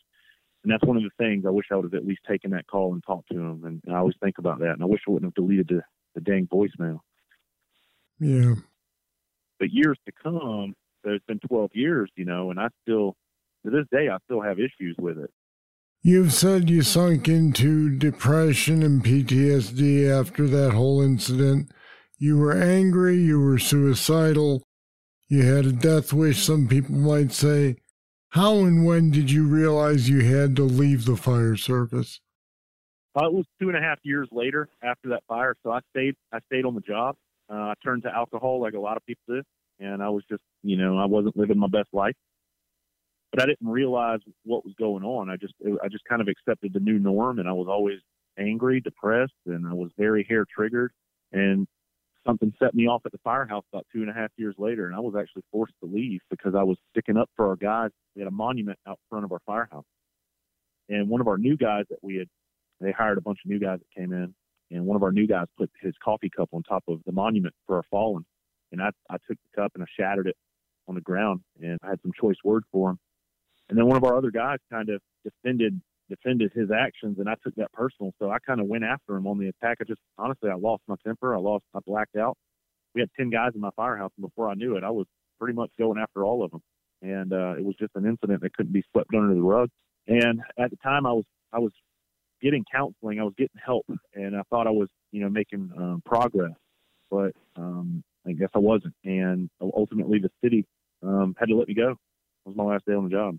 And 0.69 0.75
that's 0.75 0.87
one 0.87 0.99
of 0.99 1.03
the 1.03 1.25
things 1.25 1.47
I 1.47 1.51
wish 1.51 1.65
I 1.73 1.77
would 1.77 1.87
have 1.87 1.95
at 1.95 2.07
least 2.07 2.21
taken 2.29 2.51
that 2.51 2.67
call 2.67 2.93
and 2.93 3.03
talked 3.03 3.31
to 3.31 3.39
him. 3.39 3.63
And, 3.65 3.81
and 3.87 3.97
I 3.97 4.01
always 4.01 4.17
think 4.23 4.37
about 4.37 4.59
that, 4.59 4.73
and 4.73 4.83
I 4.83 4.85
wish 4.85 5.01
I 5.09 5.11
wouldn't 5.11 5.29
have 5.29 5.43
deleted 5.43 5.69
the 5.69 5.81
the 6.15 6.21
dang 6.21 6.47
voicemail. 6.47 6.99
Yeah. 8.21 8.55
But 9.59 9.71
years 9.73 9.97
to 10.05 10.13
come, 10.23 10.75
so 11.03 11.13
it's 11.13 11.25
been 11.25 11.41
12 11.49 11.71
years, 11.73 12.11
you 12.17 12.27
know, 12.27 12.51
and 12.51 12.61
I 12.61 12.69
still 12.83 13.17
to 13.65 13.71
this 13.71 13.87
day 13.91 14.11
I 14.11 14.19
still 14.27 14.43
have 14.43 14.59
issues 14.59 14.95
with 14.99 15.17
it. 15.17 15.31
You've 16.03 16.35
said 16.35 16.69
you 16.69 16.83
sunk 16.83 17.29
into 17.29 17.97
depression 17.97 18.83
and 18.83 19.03
PTSD 19.03 20.11
after 20.11 20.47
that 20.49 20.75
whole 20.75 21.01
incident. 21.01 21.71
You 22.19 22.37
were 22.37 22.53
angry, 22.53 23.17
you 23.17 23.41
were 23.41 23.59
suicidal, 23.59 24.63
you 25.29 25.47
had 25.47 25.65
a 25.65 25.73
death 25.73 26.13
wish, 26.13 26.45
some 26.45 26.69
people 26.69 26.95
might 26.95 27.33
say. 27.33 27.77
How 28.31 28.59
and 28.59 28.85
when 28.85 29.11
did 29.11 29.31
you 29.31 29.47
realize 29.47 30.09
you 30.09 30.21
had 30.21 30.55
to 30.57 30.63
leave 30.63 31.07
the 31.07 31.17
fire 31.17 31.57
service? 31.57 32.21
Uh, 33.17 33.27
it 33.27 33.33
was 33.33 33.47
two 33.61 33.69
and 33.69 33.77
a 33.77 33.81
half 33.81 33.99
years 34.03 34.29
later 34.31 34.69
after 34.83 35.09
that 35.09 35.23
fire, 35.27 35.55
so 35.63 35.73
I 35.73 35.81
stayed. 35.91 36.15
I 36.33 36.39
stayed 36.47 36.65
on 36.67 36.75
the 36.75 36.83
job. 36.83 37.17
Uh, 37.51 37.55
I 37.55 37.75
turned 37.83 38.03
to 38.03 38.15
alcohol 38.15 38.61
like 38.61 38.75
a 38.75 38.81
lot 38.81 38.97
of 38.99 39.07
people 39.07 39.37
did, 39.37 39.45
and 39.81 40.03
I 40.03 40.11
was 40.11 40.23
just, 40.31 40.43
you 40.63 40.77
know, 40.77 40.99
I 40.99 41.07
wasn't 41.07 41.37
living 41.37 41.59
my 41.59 41.69
best 41.69 41.89
life. 41.93 42.15
But 43.33 43.43
I 43.43 43.47
didn't 43.47 43.69
realize 43.69 44.21
what 44.45 44.65
was 44.65 44.75
going 44.79 45.05
on. 45.05 45.31
I 45.31 45.37
just, 45.37 45.55
I 45.83 45.89
just 45.89 46.05
kind 46.05 46.21
of 46.21 46.29
accepted 46.29 46.73
the 46.75 46.81
new 46.81 46.99
norm, 46.99 47.39
and 47.39 47.49
I 47.49 47.53
was 47.53 47.67
always 47.69 47.99
angry, 48.39 48.81
depressed, 48.81 49.33
and 49.47 49.67
I 49.67 49.73
was 49.73 49.91
very 49.99 50.25
hair 50.29 50.45
triggered. 50.55 50.93
And 51.33 51.67
something 52.27 52.53
set 52.59 52.75
me 52.75 52.87
off 52.87 53.03
at 53.07 53.13
the 53.13 53.19
firehouse 53.25 53.65
about 53.73 53.87
two 53.93 54.01
and 54.01 54.11
a 54.11 54.13
half 54.13 54.31
years 54.37 54.55
later, 54.59 54.87
and 54.87 54.95
I 54.95 55.01
was 55.01 55.15
actually 55.19 55.45
forced 55.51 55.75
to 55.83 55.91
leave 55.91 56.21
because 56.31 56.55
I 56.55 56.63
was 56.63 56.77
sticking 56.91 57.17
up 57.17 57.31
for 57.37 57.49
our 57.49 57.57
guys. 57.57 57.91
We 58.15 58.21
had 58.21 58.29
a 58.29 58.35
monument 58.35 58.79
out 58.87 58.99
front 59.09 59.25
of 59.25 59.33
our 59.33 59.41
firehouse, 59.47 59.85
and 60.89 61.09
one 61.09 61.21
of 61.21 61.29
our 61.29 61.39
new 61.39 61.57
guys 61.57 61.85
that 61.91 61.99
we 62.03 62.17
had, 62.17 62.29
they 62.81 62.93
hired 62.93 63.19
a 63.19 63.23
bunch 63.23 63.39
of 63.45 63.51
new 63.51 63.59
guys 63.59 63.79
that 63.79 64.01
came 64.01 64.13
in, 64.13 64.35
and 64.71 64.85
one 64.85 64.97
of 64.97 65.03
our 65.03 65.13
new 65.13 65.27
guys 65.27 65.47
put 65.57 65.71
his 65.81 65.95
coffee 66.03 66.31
cup 66.31 66.49
on 66.53 66.63
top 66.63 66.85
of 66.89 67.01
the 67.07 67.13
monument 67.13 67.55
for 67.67 67.77
our 67.77 67.85
fallen, 67.91 68.25
and 68.73 68.83
I 68.83 68.91
I 69.11 69.17
took 69.29 69.39
the 69.39 69.61
cup 69.61 69.73
and 69.75 69.83
I 69.83 69.87
shattered 69.99 70.27
it 70.27 70.37
on 70.89 70.95
the 70.95 71.01
ground, 71.01 71.41
and 71.61 71.79
I 71.83 71.91
had 71.91 72.01
some 72.03 72.13
choice 72.19 72.37
words 72.45 72.67
for 72.73 72.91
him, 72.91 72.99
and 73.69 73.79
then 73.79 73.87
one 73.87 73.97
of 73.97 74.05
our 74.05 74.17
other 74.17 74.31
guys 74.31 74.59
kind 74.71 74.89
of 74.89 75.01
defended 75.25 75.81
defended 76.09 76.53
his 76.55 76.71
actions, 76.71 77.19
and 77.19 77.29
I 77.29 77.35
took 77.43 77.55
that 77.57 77.73
personal. 77.73 78.13
So 78.19 78.31
I 78.31 78.39
kind 78.39 78.61
of 78.61 78.67
went 78.67 78.85
after 78.85 79.17
him 79.17 79.27
on 79.27 79.39
the 79.39 79.49
attack. 79.49 79.79
I 79.81 79.85
just 79.85 80.01
honestly, 80.19 80.51
I 80.51 80.55
lost 80.55 80.83
my 80.89 80.97
temper. 81.07 81.35
I 81.35 81.39
lost, 81.39 81.65
I 81.75 81.81
blacked 81.87 82.17
out. 82.17 82.37
We 82.95 83.01
had 83.01 83.11
ten 83.17 83.31
guys 83.31 83.53
in 83.55 83.61
my 83.61 83.71
firehouse, 83.77 84.13
and 84.17 84.27
before 84.27 84.49
I 84.49 84.55
knew 84.55 84.77
it, 84.77 84.85
I 84.85 84.91
was 84.91 85.07
pretty 85.39 85.55
much 85.55 85.71
going 85.79 85.99
after 85.99 86.25
all 86.25 86.45
of 86.45 86.51
them. 86.51 86.61
And 87.01 87.33
uh, 87.33 87.55
it 87.57 87.65
was 87.65 87.77
just 87.79 87.93
an 87.95 88.07
incident 88.07 88.41
that 88.43 88.55
couldn't 88.55 88.73
be 88.73 88.83
swept 88.91 89.11
under 89.15 89.35
the 89.35 89.41
rug. 89.41 89.69
And 90.07 90.41
at 90.59 90.71
the 90.71 90.77
time, 90.77 91.07
I 91.07 91.13
was 91.13 91.25
I 91.53 91.59
was 91.59 91.73
getting 92.43 92.65
counseling. 92.73 93.21
I 93.21 93.25
was 93.25 93.35
getting 93.37 93.61
help, 93.65 93.87
and 94.15 94.37
I 94.37 94.43
thought 94.51 94.67
I 94.67 94.71
was 94.71 94.89
you 95.13 95.21
know 95.21 95.29
making 95.29 95.71
um, 95.77 96.03
progress, 96.05 96.53
but 97.11 97.33
um, 97.57 98.03
I 98.27 98.33
guess 98.33 98.51
I 98.55 98.59
wasn't. 98.59 98.95
And 99.05 99.49
ultimately, 99.61 100.19
the 100.19 100.31
city 100.43 100.65
um, 101.03 101.35
had 101.39 101.49
to 101.49 101.57
let 101.57 101.69
me 101.69 101.75
go. 101.75 101.91
It 101.91 101.97
was 102.47 102.57
my 102.57 102.65
last 102.65 102.85
day 102.87 102.95
on 102.95 103.05
the 103.05 103.11
job. 103.11 103.37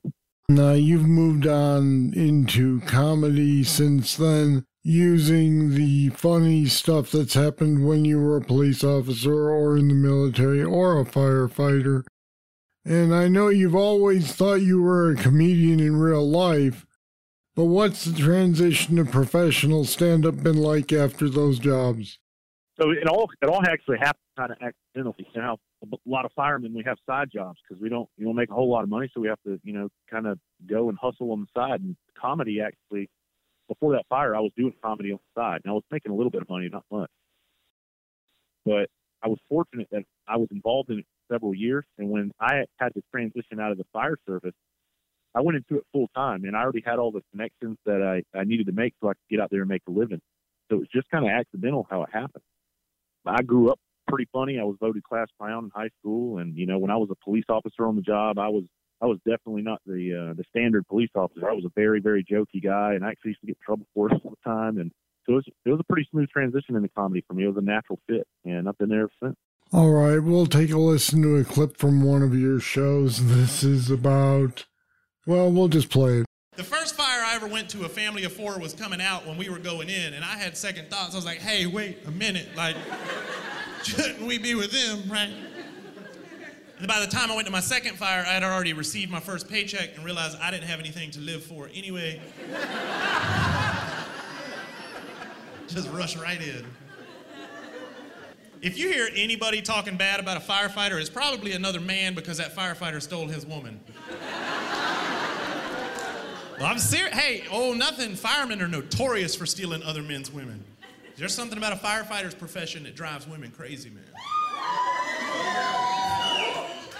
Now 0.50 0.72
you've 0.72 1.07
moved 1.07 1.46
on 1.46 2.12
into 2.16 2.81
comedy 2.81 3.63
since 3.63 4.16
then, 4.16 4.66
using 4.84 5.75
the 5.75 6.10
funny 6.10 6.66
stuff 6.66 7.12
that's 7.12 7.36
happened 7.36 7.88
when 7.88 8.04
you 8.04 8.19
were 8.19 8.38
a 8.38 8.42
police 8.42 8.84
officer 8.84 9.51
or 9.51 9.78
in 9.78 9.90
the 9.90 9.94
military 9.94 10.63
or 10.63 11.00
a 11.00 11.06
firefighter. 11.06 12.04
And 12.84 13.13
I 13.13 13.28
know 13.28 13.50
you've 13.50 13.75
always 13.75 14.31
thought 14.31 14.62
you 14.62 14.81
were 14.81 15.12
a 15.12 15.16
comedian 15.16 15.80
in 15.80 15.98
real 15.98 16.28
life, 16.28 16.88
but 17.56 17.66
what's 17.66 18.06
the 18.06 18.18
transition 18.18 18.95
to 18.95 19.06
professional 19.06 19.86
stand 19.86 20.25
up 20.25 20.42
been 20.42 20.57
like 20.57 20.92
after 20.94 21.30
those 21.30 21.60
jobs? 21.60 22.19
So 22.80 22.92
it 22.92 23.08
all 23.08 23.30
it 23.42 23.50
all 23.50 23.62
actually 23.68 23.98
happened 23.98 24.24
kind 24.38 24.52
of 24.52 24.58
accidentally. 24.62 25.28
Know, 25.36 25.58
a 25.84 25.88
lot 26.06 26.26
of 26.26 26.31
firemen 26.34 26.74
we 26.74 26.84
have 26.86 26.98
side 27.06 27.30
jobs 27.34 27.60
because 27.68 27.81
we 27.81 27.90
don't 27.90 28.08
you 28.18 28.26
don't 28.26 28.36
make 28.36 28.50
a 28.50 28.54
whole 28.54 28.70
lot 28.70 28.84
of 28.84 28.90
money, 28.90 29.10
so 29.14 29.20
we 29.20 29.28
have 29.28 29.42
to 29.46 29.60
you 29.64 29.74
know 29.74 29.90
kind 30.10 30.26
of 30.26 30.40
go 30.66 30.88
and 30.88 30.98
hustle 31.02 31.31
on 31.31 31.42
the 31.42 31.60
side. 31.60 31.81
And 31.81 31.98
comedy 32.20 32.62
actually, 32.62 33.10
before 33.68 33.94
that 33.94 34.06
fire, 34.08 34.36
I 34.36 34.40
was 34.40 34.52
doing 34.56 34.74
comedy 34.81 35.12
on 35.12 35.20
the 35.36 35.42
side, 35.42 35.62
and 35.64 35.72
I 35.72 35.74
was 35.74 35.84
making 35.92 36.12
a 36.12 36.16
little 36.16 36.31
bit 36.31 36.42
of 36.42 36.50
money, 36.50 36.70
not 36.72 36.86
much. 36.90 37.10
But 38.66 38.90
I 39.22 39.28
was 39.28 39.40
fortunate 39.50 39.88
that 39.92 40.04
I 40.28 40.38
was 40.38 40.48
involved 40.52 40.90
in 40.90 41.00
it 41.00 41.06
several 41.30 41.54
years, 41.54 41.83
and 41.98 42.09
when 42.09 42.31
I 42.40 42.64
had 42.78 42.94
to 42.94 43.02
transition 43.12 43.59
out 43.59 43.71
of 43.71 43.78
the 43.78 43.86
fire 43.92 44.16
service, 44.26 44.56
I 45.36 45.42
went 45.42 45.57
into 45.57 45.76
it 45.80 45.86
full 45.92 46.07
time, 46.16 46.45
and 46.45 46.56
I 46.56 46.62
already 46.62 46.83
had 46.86 46.98
all 46.98 47.12
the 47.12 47.24
connections 47.31 47.78
that 47.86 48.02
I, 48.02 48.38
I 48.38 48.45
needed 48.45 48.68
to 48.68 48.71
make 48.71 48.94
so 49.02 49.09
I 49.09 49.14
could 49.14 49.30
get 49.30 49.42
out 49.42 49.50
there 49.52 49.62
and 49.62 49.69
make 49.69 49.83
a 49.88 49.92
living. 49.92 50.21
So 50.69 50.78
it 50.78 50.80
was 50.80 50.88
just 50.94 51.09
kind 51.09 51.26
of 51.26 51.31
accidental 51.31 51.86
how 51.90 52.04
it 52.04 52.09
happened. 52.14 52.44
I 53.26 53.42
grew 53.42 53.71
up 53.71 53.80
pretty 54.07 54.28
funny. 54.33 54.59
I 54.59 54.64
was 54.64 54.76
voted 54.80 55.04
class 55.04 55.28
clown 55.40 55.66
in 55.66 55.71
high 55.73 55.90
school, 55.99 56.40
and 56.40 56.56
you 56.56 56.66
know 56.66 56.78
when 56.78 56.92
I 56.92 56.97
was 56.97 57.09
a 57.11 57.23
police 57.23 57.45
officer 57.49 57.85
on 57.85 57.95
the 57.95 58.02
job, 58.02 58.40
I 58.40 58.49
was 58.49 58.64
I 59.02 59.06
was 59.06 59.18
definitely 59.19 59.61
not 59.61 59.81
the 59.85 60.31
uh, 60.31 60.33
the 60.33 60.44
standard 60.49 60.88
police 60.88 61.11
officer. 61.16 61.49
I 61.49 61.54
was 61.54 61.66
a 61.66 61.71
very 61.76 61.99
very 61.99 62.23
jokey 62.23 62.64
guy, 62.64 62.94
and 62.94 63.06
I 63.06 63.09
actually 63.09 63.30
used 63.30 63.42
to 63.42 63.47
get 63.47 63.57
in 63.57 63.66
trouble 63.66 63.85
for 63.94 64.07
it 64.09 64.21
all 64.23 64.31
the 64.31 64.49
time. 64.49 64.78
And 64.78 64.92
so 65.26 65.33
it 65.33 65.35
was 65.35 65.45
it 65.66 65.69
was 65.69 65.80
a 65.80 65.94
pretty 65.94 66.07
smooth 66.11 66.30
transition 66.30 66.76
into 66.76 66.90
comedy 66.90 67.23
for 67.28 67.33
me. 67.33 67.45
It 67.45 67.47
was 67.47 67.57
a 67.57 67.61
natural 67.61 67.99
fit, 68.07 68.28
and 68.45 68.68
I've 68.68 68.78
been 68.78 68.90
there 68.90 69.09
since. 69.21 69.35
All 69.71 69.92
right, 69.92 70.19
we'll 70.19 70.47
take 70.47 70.71
a 70.71 70.80
listen 70.80 71.21
to 71.21 71.35
a 71.38 71.44
clip 71.44 71.78
from 71.78 72.02
one 72.02 72.23
of 72.23 72.38
your 72.38 72.59
shows. 72.59 73.28
This 73.28 73.64
is 73.64 73.92
about. 73.92 74.66
Well, 75.28 75.52
we'll 75.52 75.68
just 75.68 75.92
play 75.92 76.21
it. 76.21 76.26
The 76.59 76.66
first 76.66 76.95
fire 76.95 77.23
I 77.23 77.35
ever 77.35 77.47
went 77.47 77.69
to, 77.69 77.85
a 77.85 77.87
family 77.87 78.25
of 78.25 78.33
four 78.33 78.59
was 78.59 78.73
coming 78.73 78.99
out 78.99 79.25
when 79.25 79.37
we 79.37 79.47
were 79.47 79.59
going 79.59 79.87
in, 79.87 80.13
and 80.13 80.25
I 80.25 80.35
had 80.35 80.57
second 80.57 80.89
thoughts. 80.89 81.13
I 81.13 81.16
was 81.16 81.23
like, 81.23 81.37
hey, 81.37 81.68
wait 81.68 81.99
a 82.06 82.11
minute. 82.11 82.49
Like, 82.54 82.75
shouldn't 83.83 84.19
we 84.19 84.37
be 84.39 84.56
with 84.56 84.69
them, 84.69 85.09
right? 85.09 85.31
And 86.80 86.85
by 86.85 86.99
the 86.99 87.07
time 87.07 87.31
I 87.31 87.35
went 87.35 87.45
to 87.45 87.51
my 87.54 87.61
second 87.61 87.95
fire, 87.95 88.25
I 88.28 88.33
had 88.33 88.44
already 88.44 88.73
received 88.73 89.09
my 89.09 89.21
first 89.21 89.47
paycheck 89.47 89.95
and 89.95 90.04
realized 90.04 90.37
I 90.42 90.51
didn't 90.51 90.66
have 90.66 90.81
anything 90.81 91.11
to 91.11 91.21
live 91.21 91.45
for 91.45 91.69
anyway. 91.73 92.19
Just 95.69 95.89
rush 95.92 96.18
right 96.18 96.42
in. 96.42 96.66
If 98.61 98.78
you 98.78 98.89
hear 98.89 99.07
anybody 99.16 99.61
talking 99.61 99.95
bad 99.95 100.19
about 100.19 100.35
a 100.35 100.42
firefighter, 100.42 100.99
it's 100.99 101.09
probably 101.09 101.54
another 101.54 101.80
man 101.80 102.16
because 102.16 102.37
that 102.39 102.54
firefighter 102.54 103.01
stole 103.01 103.28
his 103.28 103.45
woman. 103.45 103.80
Well, 106.59 106.68
I'm 106.68 106.78
serious. 106.78 107.16
Hey, 107.16 107.45
oh, 107.51 107.73
nothing. 107.73 108.16
Firemen 108.16 108.61
are 108.61 108.68
notorious 108.68 109.33
for 109.33 109.45
stealing 109.45 109.81
other 109.81 110.04
men's 110.04 110.30
women. 110.30 110.61
There's 111.16 111.33
something 111.33 111.57
about 111.57 111.71
a 111.71 111.78
firefighter's 111.78 112.35
profession 112.35 112.83
that 112.83 112.97
drives 112.97 113.25
women 113.25 113.51
crazy, 113.51 113.89
man. 113.89 114.04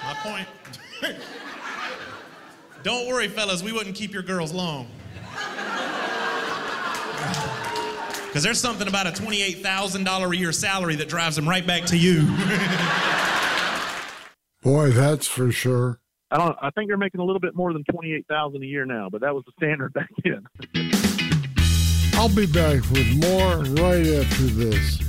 My 0.02 0.14
point. 0.24 0.48
Don't 2.84 3.10
worry, 3.10 3.28
fellas, 3.28 3.62
we 3.62 3.74
wouldn't 3.74 3.98
keep 3.98 4.14
your 4.14 4.24
girls 4.24 4.54
long. 4.54 4.88
Because 8.28 8.44
there's 8.44 8.62
something 8.62 8.88
about 8.88 9.08
a 9.08 9.10
$28,000 9.10 10.32
a 10.32 10.38
year 10.38 10.52
salary 10.52 10.96
that 10.98 11.10
drives 11.10 11.36
them 11.36 11.50
right 11.50 11.66
back 11.66 11.86
to 11.86 11.98
you. 11.98 12.28
Boy, 14.62 14.92
that's 14.92 15.26
for 15.26 15.52
sure. 15.52 16.00
I 16.32 16.38
don't. 16.38 16.58
I 16.62 16.70
think 16.72 16.88
they're 16.88 16.98
making 16.98 17.22
a 17.22 17.24
little 17.24 17.40
bit 17.40 17.56
more 17.56 17.74
than 17.74 17.84
twenty 17.92 18.14
eight 18.14 18.28
thousand 18.28 18.62
a 18.62 18.66
year 18.66 18.86
now, 18.86 19.10
but 19.10 19.22
that 19.22 19.34
was 19.34 19.44
the 19.46 19.52
standard 19.58 19.94
back 19.94 20.10
then. 20.24 20.46
I'll 22.14 22.30
be 22.30 22.46
back 22.46 22.82
with 22.92 23.08
more 23.22 23.64
right 23.84 24.06
after 24.06 24.44
this. 24.44 25.09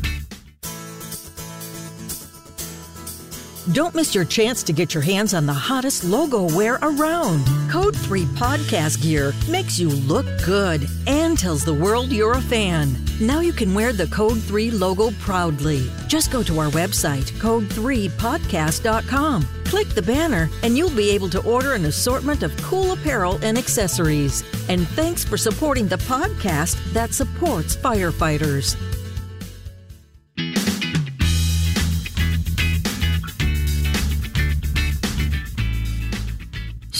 Don't 3.73 3.95
miss 3.95 4.15
your 4.15 4.25
chance 4.25 4.63
to 4.65 4.73
get 4.73 4.95
your 4.95 5.03
hands 5.03 5.35
on 5.35 5.45
the 5.45 5.53
hottest 5.53 6.03
logo 6.03 6.45
wear 6.57 6.79
around. 6.83 7.47
Code 7.71 7.95
3 7.95 8.25
podcast 8.25 9.03
gear 9.03 9.35
makes 9.49 9.79
you 9.79 9.91
look 9.91 10.25
good 10.45 10.89
and 11.07 11.39
tells 11.39 11.65
the 11.65 11.75
world 11.75 12.11
you're 12.11 12.33
a 12.33 12.41
fan. 12.41 12.97
Now 13.21 13.41
you 13.41 13.53
can 13.53 13.75
wear 13.75 13.93
the 13.93 14.07
Code 14.07 14.43
3 14.43 14.71
logo 14.71 15.11
proudly. 15.21 15.91
Just 16.09 16.33
go 16.33 16.43
to 16.43 16.59
our 16.59 16.71
website, 16.71 17.31
code3podcast.com. 17.33 19.47
Click 19.67 19.89
the 19.91 20.03
banner 20.03 20.49
and 20.63 20.77
you'll 20.77 20.97
be 20.97 21.11
able 21.11 21.29
to 21.29 21.45
order 21.45 21.75
an 21.75 21.85
assortment 21.85 22.43
of 22.43 22.57
cool 22.63 22.93
apparel 22.93 23.39
and 23.43 23.59
accessories. 23.59 24.43
And 24.71 24.89
thanks 24.89 25.23
for 25.23 25.37
supporting 25.37 25.87
the 25.87 25.99
podcast 25.99 26.77
that 26.93 27.13
supports 27.13 27.77
firefighters. 27.77 28.75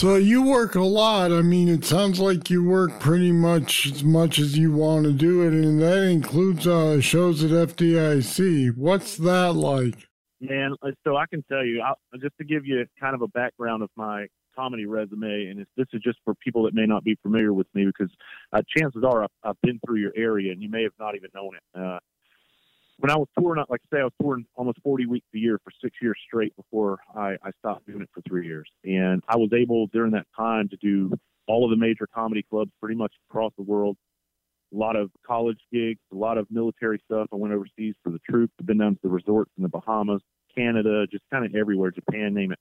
So 0.01 0.15
you 0.15 0.41
work 0.41 0.73
a 0.73 0.81
lot. 0.81 1.31
I 1.31 1.43
mean, 1.43 1.69
it 1.69 1.85
sounds 1.85 2.19
like 2.19 2.49
you 2.49 2.63
work 2.63 2.99
pretty 2.99 3.31
much 3.31 3.85
as 3.85 4.03
much 4.03 4.39
as 4.39 4.57
you 4.57 4.71
want 4.71 5.05
to 5.05 5.11
do 5.11 5.43
it, 5.43 5.53
and 5.53 5.79
that 5.79 6.07
includes 6.09 6.65
uh, 6.65 6.99
shows 6.99 7.43
at 7.43 7.51
FDIC. 7.51 8.75
What's 8.75 9.17
that 9.17 9.53
like? 9.53 10.07
Man, 10.39 10.73
uh, 10.81 10.89
so 11.03 11.17
I 11.17 11.27
can 11.27 11.43
tell 11.43 11.63
you, 11.63 11.83
I'll, 11.83 11.99
just 12.19 12.35
to 12.39 12.43
give 12.43 12.65
you 12.65 12.83
kind 12.99 13.13
of 13.13 13.21
a 13.21 13.27
background 13.27 13.83
of 13.83 13.91
my 13.95 14.25
comedy 14.55 14.87
resume, 14.87 15.49
and 15.51 15.63
this 15.77 15.85
is 15.93 16.01
just 16.01 16.17
for 16.25 16.33
people 16.33 16.63
that 16.63 16.73
may 16.73 16.87
not 16.87 17.03
be 17.03 17.15
familiar 17.21 17.53
with 17.53 17.67
me, 17.75 17.85
because 17.85 18.11
uh, 18.53 18.63
chances 18.75 19.03
are 19.03 19.25
I've, 19.25 19.29
I've, 19.43 19.61
been 19.61 19.79
through 19.85 19.99
your 19.99 20.13
area, 20.15 20.51
and 20.51 20.63
you 20.63 20.69
may 20.71 20.81
have 20.81 20.93
not 20.99 21.13
even 21.13 21.29
known 21.35 21.51
it. 21.55 21.79
Uh, 21.79 21.99
when 23.01 23.09
I 23.09 23.17
was 23.17 23.27
touring, 23.37 23.63
like 23.67 23.81
I 23.91 23.95
say, 23.95 24.01
I 24.01 24.03
was 24.03 24.13
touring 24.21 24.45
almost 24.55 24.77
40 24.83 25.07
weeks 25.07 25.25
a 25.33 25.37
year 25.37 25.59
for 25.63 25.71
six 25.83 25.97
years 26.03 26.17
straight 26.27 26.55
before 26.55 26.99
I, 27.15 27.35
I 27.43 27.49
stopped 27.57 27.87
doing 27.87 28.01
it 28.03 28.09
for 28.13 28.21
three 28.27 28.45
years. 28.45 28.69
And 28.83 29.23
I 29.27 29.37
was 29.37 29.49
able 29.53 29.87
during 29.87 30.11
that 30.11 30.27
time 30.37 30.69
to 30.69 30.77
do 30.77 31.11
all 31.47 31.65
of 31.65 31.71
the 31.71 31.77
major 31.77 32.07
comedy 32.13 32.45
clubs 32.47 32.71
pretty 32.79 32.95
much 32.95 33.11
across 33.27 33.53
the 33.57 33.63
world. 33.63 33.97
A 34.71 34.77
lot 34.77 34.95
of 34.95 35.09
college 35.25 35.57
gigs, 35.73 35.99
a 36.13 36.15
lot 36.15 36.37
of 36.37 36.45
military 36.51 37.01
stuff. 37.05 37.27
I 37.33 37.37
went 37.37 37.55
overseas 37.55 37.95
for 38.03 38.11
the 38.11 38.19
troops. 38.29 38.53
I've 38.59 38.67
been 38.67 38.77
down 38.77 38.93
to 38.93 38.99
the 39.01 39.09
resorts 39.09 39.51
in 39.57 39.63
the 39.63 39.69
Bahamas, 39.69 40.21
Canada, 40.55 41.07
just 41.11 41.23
kind 41.31 41.43
of 41.43 41.55
everywhere, 41.55 41.89
Japan, 41.89 42.35
name 42.35 42.51
it. 42.51 42.59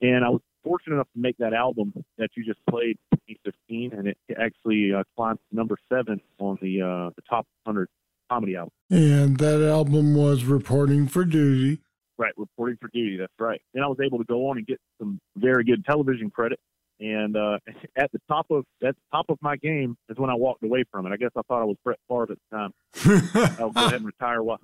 And 0.00 0.24
I 0.24 0.30
was 0.30 0.40
fortunate 0.64 0.94
enough 0.94 1.08
to 1.14 1.20
make 1.20 1.36
that 1.38 1.52
album 1.52 1.92
that 2.16 2.30
you 2.36 2.44
just 2.44 2.60
played 2.70 2.96
in 3.12 3.36
2015, 3.44 3.92
and 3.92 4.08
it 4.08 4.18
actually 4.40 4.94
uh, 4.94 5.04
climbed 5.14 5.38
to 5.50 5.56
number 5.56 5.76
seven 5.92 6.20
on 6.38 6.58
the 6.60 6.80
uh, 6.80 7.10
the 7.16 7.22
top 7.28 7.46
100 7.64 7.88
comedy 8.30 8.56
album. 8.56 8.72
And 8.90 9.38
that 9.38 9.62
album 9.62 10.14
was 10.14 10.44
Reporting 10.44 11.08
for 11.08 11.24
Duty. 11.24 11.80
Right, 12.18 12.32
Reporting 12.36 12.78
for 12.80 12.88
Duty. 12.88 13.16
That's 13.18 13.32
right. 13.38 13.60
And 13.74 13.84
I 13.84 13.88
was 13.88 13.98
able 14.04 14.18
to 14.18 14.24
go 14.24 14.48
on 14.48 14.58
and 14.58 14.66
get 14.66 14.80
some 14.98 15.20
very 15.36 15.64
good 15.64 15.84
television 15.84 16.30
credit. 16.30 16.58
And 16.98 17.36
uh, 17.36 17.58
at 17.96 18.10
the 18.12 18.20
top 18.28 18.46
of 18.50 18.64
at 18.82 18.94
the 18.94 19.02
top 19.12 19.26
of 19.28 19.38
my 19.42 19.56
game 19.56 19.96
is 20.08 20.16
when 20.16 20.30
I 20.30 20.34
walked 20.34 20.62
away 20.64 20.84
from 20.90 21.06
it. 21.06 21.12
I 21.12 21.16
guess 21.16 21.30
I 21.36 21.42
thought 21.48 21.62
I 21.62 21.64
was 21.64 21.76
Brett 21.84 21.98
Favre 22.08 22.32
at 22.32 22.38
the 22.50 22.56
time. 22.56 23.58
I'll 23.60 23.70
go 23.70 23.82
ahead 23.82 23.94
and 23.94 24.06
retire. 24.06 24.42
While. 24.42 24.58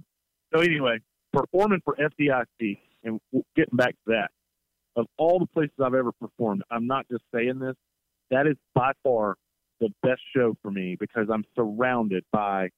So 0.55 0.61
anyway, 0.61 0.99
performing 1.33 1.81
for 1.85 1.97
FDIC 1.97 2.79
and 3.05 3.21
getting 3.57 3.77
back 3.77 3.91
to 3.91 4.13
that, 4.13 4.31
of 4.97 5.07
all 5.19 5.39
the 5.39 5.47
places 5.47 5.75
I've 5.83 5.95
ever 5.95 6.13
performed, 6.13 6.63
I'm 6.71 6.87
not 6.87 7.07
just 7.11 7.25
saying 7.35 7.59
this. 7.59 7.75
That 8.31 8.47
is 8.47 8.57
by 8.75 8.93
far 9.03 9.37
the 9.81 9.89
best 10.03 10.21
show 10.35 10.57
for 10.63 10.71
me 10.71 10.97
because 10.99 11.29
I'm 11.31 11.45
surrounded 11.57 12.25
by 12.33 12.71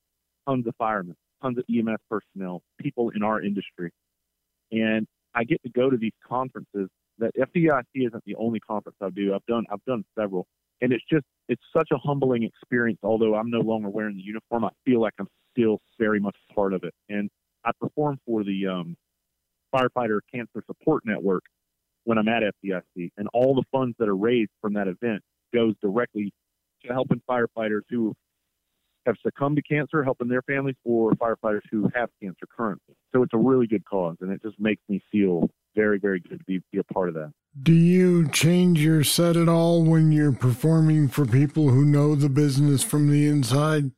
tons 0.47 0.67
of 0.67 0.75
firemen, 0.77 1.17
tons 1.43 1.59
of 1.59 1.65
EMS 1.69 2.01
personnel, 2.11 2.63
people 2.81 3.11
in 3.11 3.23
our 3.23 3.41
industry. 3.43 3.91
And 4.73 5.07
I 5.35 5.45
get 5.45 5.63
to 5.63 5.71
go 5.71 5.91
to 5.91 5.97
these 5.97 6.13
conferences 6.27 6.89
that 7.19 7.33
FDIC 7.37 7.85
isn't 7.95 8.25
the 8.25 8.35
only 8.37 8.61
conference 8.61 8.97
I 9.01 9.11
do. 9.11 9.35
I've 9.35 9.47
done 9.47 9.65
I've 9.71 9.85
done 9.87 10.05
several. 10.19 10.47
And 10.81 10.93
it's 10.93 11.05
just 11.11 11.25
it's 11.49 11.63
such 11.77 11.89
a 11.93 11.99
humbling 11.99 12.43
experience. 12.43 12.99
Although 13.03 13.35
I'm 13.35 13.51
no 13.51 13.61
longer 13.61 13.89
wearing 13.89 14.17
the 14.17 14.23
uniform, 14.23 14.65
I 14.65 14.71
feel 14.85 15.01
like 15.01 15.15
I'm 15.19 15.29
still 15.53 15.81
very 15.99 16.21
much 16.21 16.37
part 16.55 16.73
of 16.73 16.83
it. 16.85 16.95
And 17.09 17.31
I 17.65 17.71
perform 17.81 18.19
for 18.27 18.45
the 18.45 18.67
um, 18.67 18.97
firefighter 19.75 20.21
cancer 20.33 20.63
support 20.67 21.05
network 21.07 21.45
when 22.05 22.19
I'm 22.19 22.29
at 22.29 22.43
FDIC, 22.43 23.11
and 23.17 23.29
all 23.33 23.55
the 23.55 23.65
funds 23.73 23.97
that 23.99 24.09
are 24.09 24.17
raised 24.17 24.51
from 24.61 24.75
that 24.75 24.89
event 24.89 25.23
goes 25.55 25.75
directly 25.81 26.33
to 26.85 26.93
helping 26.93 27.23
firefighters 27.29 27.81
who 27.89 28.13
have 29.07 29.17
succumbed 29.23 29.57
to 29.57 29.63
cancer, 29.63 30.03
helping 30.03 30.29
their 30.29 30.43
families, 30.43 30.77
or 30.85 31.13
firefighters 31.13 31.63
who 31.71 31.91
have 31.95 32.09
cancer 32.23 32.47
currently. 32.55 32.95
So 33.15 33.23
it's 33.23 33.35
a 33.35 33.39
really 33.39 33.67
good 33.67 33.85
cause, 33.85 34.17
and 34.21 34.31
it 34.33 34.43
just 34.43 34.59
makes 34.59 34.83
me 34.89 35.03
feel 35.13 35.51
very, 35.75 35.99
very 35.99 36.21
good 36.21 36.39
to 36.39 36.45
be, 36.45 36.61
be 36.73 36.79
a 36.79 36.85
part 36.85 37.09
of 37.09 37.15
that. 37.15 37.33
Do 37.63 37.73
you 37.73 38.29
change 38.29 38.81
your 38.81 39.05
set 39.05 39.37
at 39.37 39.49
all 39.49 39.85
when 39.85 40.13
you're 40.13 40.33
performing 40.33 41.09
for 41.09 41.25
people 41.25 41.69
who 41.71 41.85
know 41.85 42.15
the 42.15 42.29
business 42.29 42.83
from 42.83 43.11
the 43.11 43.27
inside? 43.27 43.91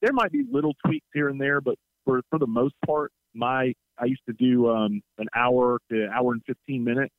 There 0.00 0.12
might 0.12 0.32
be 0.32 0.44
little 0.50 0.74
tweaks 0.84 1.06
here 1.14 1.28
and 1.28 1.40
there, 1.40 1.60
but 1.60 1.76
for 2.04 2.20
for 2.28 2.38
the 2.38 2.46
most 2.46 2.74
part, 2.84 3.12
my 3.34 3.72
I 3.98 4.06
used 4.06 4.22
to 4.28 4.34
do 4.34 4.68
um, 4.68 5.00
an 5.18 5.28
hour 5.34 5.78
to 5.90 6.08
hour 6.08 6.32
and 6.32 6.42
fifteen 6.44 6.84
minutes 6.84 7.14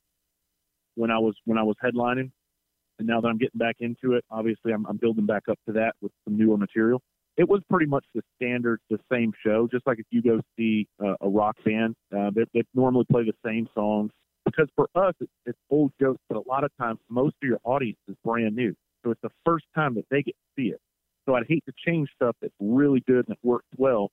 when 0.94 1.10
I 1.10 1.18
was 1.18 1.34
when 1.46 1.58
I 1.58 1.62
was 1.62 1.76
headlining, 1.82 2.30
and 2.98 3.08
now 3.08 3.20
that 3.20 3.28
I'm 3.28 3.38
getting 3.38 3.58
back 3.58 3.76
into 3.80 4.12
it, 4.12 4.24
obviously 4.30 4.72
I'm, 4.72 4.86
I'm 4.86 4.98
building 4.98 5.26
back 5.26 5.44
up 5.50 5.58
to 5.66 5.72
that 5.72 5.94
with 6.00 6.12
some 6.24 6.36
newer 6.36 6.56
material 6.56 7.02
it 7.36 7.48
was 7.48 7.60
pretty 7.68 7.86
much 7.86 8.04
the 8.14 8.22
standard, 8.36 8.80
the 8.88 8.98
same 9.12 9.32
show. 9.44 9.68
Just 9.70 9.86
like 9.86 9.98
if 9.98 10.06
you 10.10 10.22
go 10.22 10.40
see 10.58 10.88
uh, 11.04 11.14
a 11.20 11.28
rock 11.28 11.56
band, 11.64 11.94
uh, 12.16 12.30
they, 12.34 12.44
they 12.54 12.62
normally 12.74 13.04
play 13.10 13.24
the 13.24 13.34
same 13.44 13.68
songs. 13.74 14.10
Because 14.44 14.68
for 14.76 14.88
us, 14.94 15.12
it's, 15.20 15.32
it's 15.44 15.58
old 15.70 15.92
jokes, 16.00 16.20
but 16.28 16.38
a 16.38 16.48
lot 16.48 16.64
of 16.64 16.70
times 16.80 17.00
most 17.10 17.34
of 17.42 17.48
your 17.48 17.58
audience 17.64 17.98
is 18.08 18.14
brand 18.24 18.54
new, 18.54 18.74
so 19.04 19.10
it's 19.10 19.20
the 19.20 19.30
first 19.44 19.64
time 19.74 19.96
that 19.96 20.04
they 20.10 20.22
get 20.22 20.34
to 20.34 20.62
see 20.62 20.68
it. 20.68 20.80
So 21.26 21.34
I'd 21.34 21.46
hate 21.48 21.64
to 21.66 21.72
change 21.84 22.08
stuff 22.14 22.36
that's 22.40 22.54
really 22.60 23.02
good 23.08 23.26
and 23.26 23.28
that 23.28 23.38
works 23.42 23.66
well, 23.76 24.10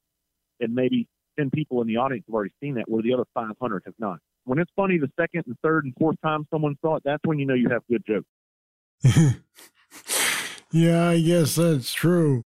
and 0.59 0.73
maybe 0.73 1.07
ten 1.37 1.51
people 1.51 1.81
in 1.81 1.87
the 1.87 1.97
audience 1.97 2.25
have 2.27 2.33
already 2.33 2.53
seen 2.59 2.73
that, 2.75 2.89
where 2.89 3.03
the 3.03 3.13
other 3.13 3.25
500 3.35 3.83
have 3.85 3.93
not. 3.99 4.17
When 4.45 4.57
it's 4.57 4.71
funny 4.75 4.97
the 4.97 5.11
second 5.19 5.43
and 5.45 5.55
third 5.63 5.85
and 5.85 5.93
fourth 5.99 6.17
time 6.23 6.47
someone 6.51 6.75
saw 6.81 6.95
it, 6.95 7.03
that's 7.05 7.21
when 7.25 7.37
you 7.37 7.45
know 7.45 7.53
you 7.53 7.69
have 7.69 7.83
good 7.87 8.03
jokes. 8.05 8.25
yeah, 10.71 11.09
I 11.09 11.21
guess 11.21 11.55
that's 11.55 11.93
true. 11.93 12.43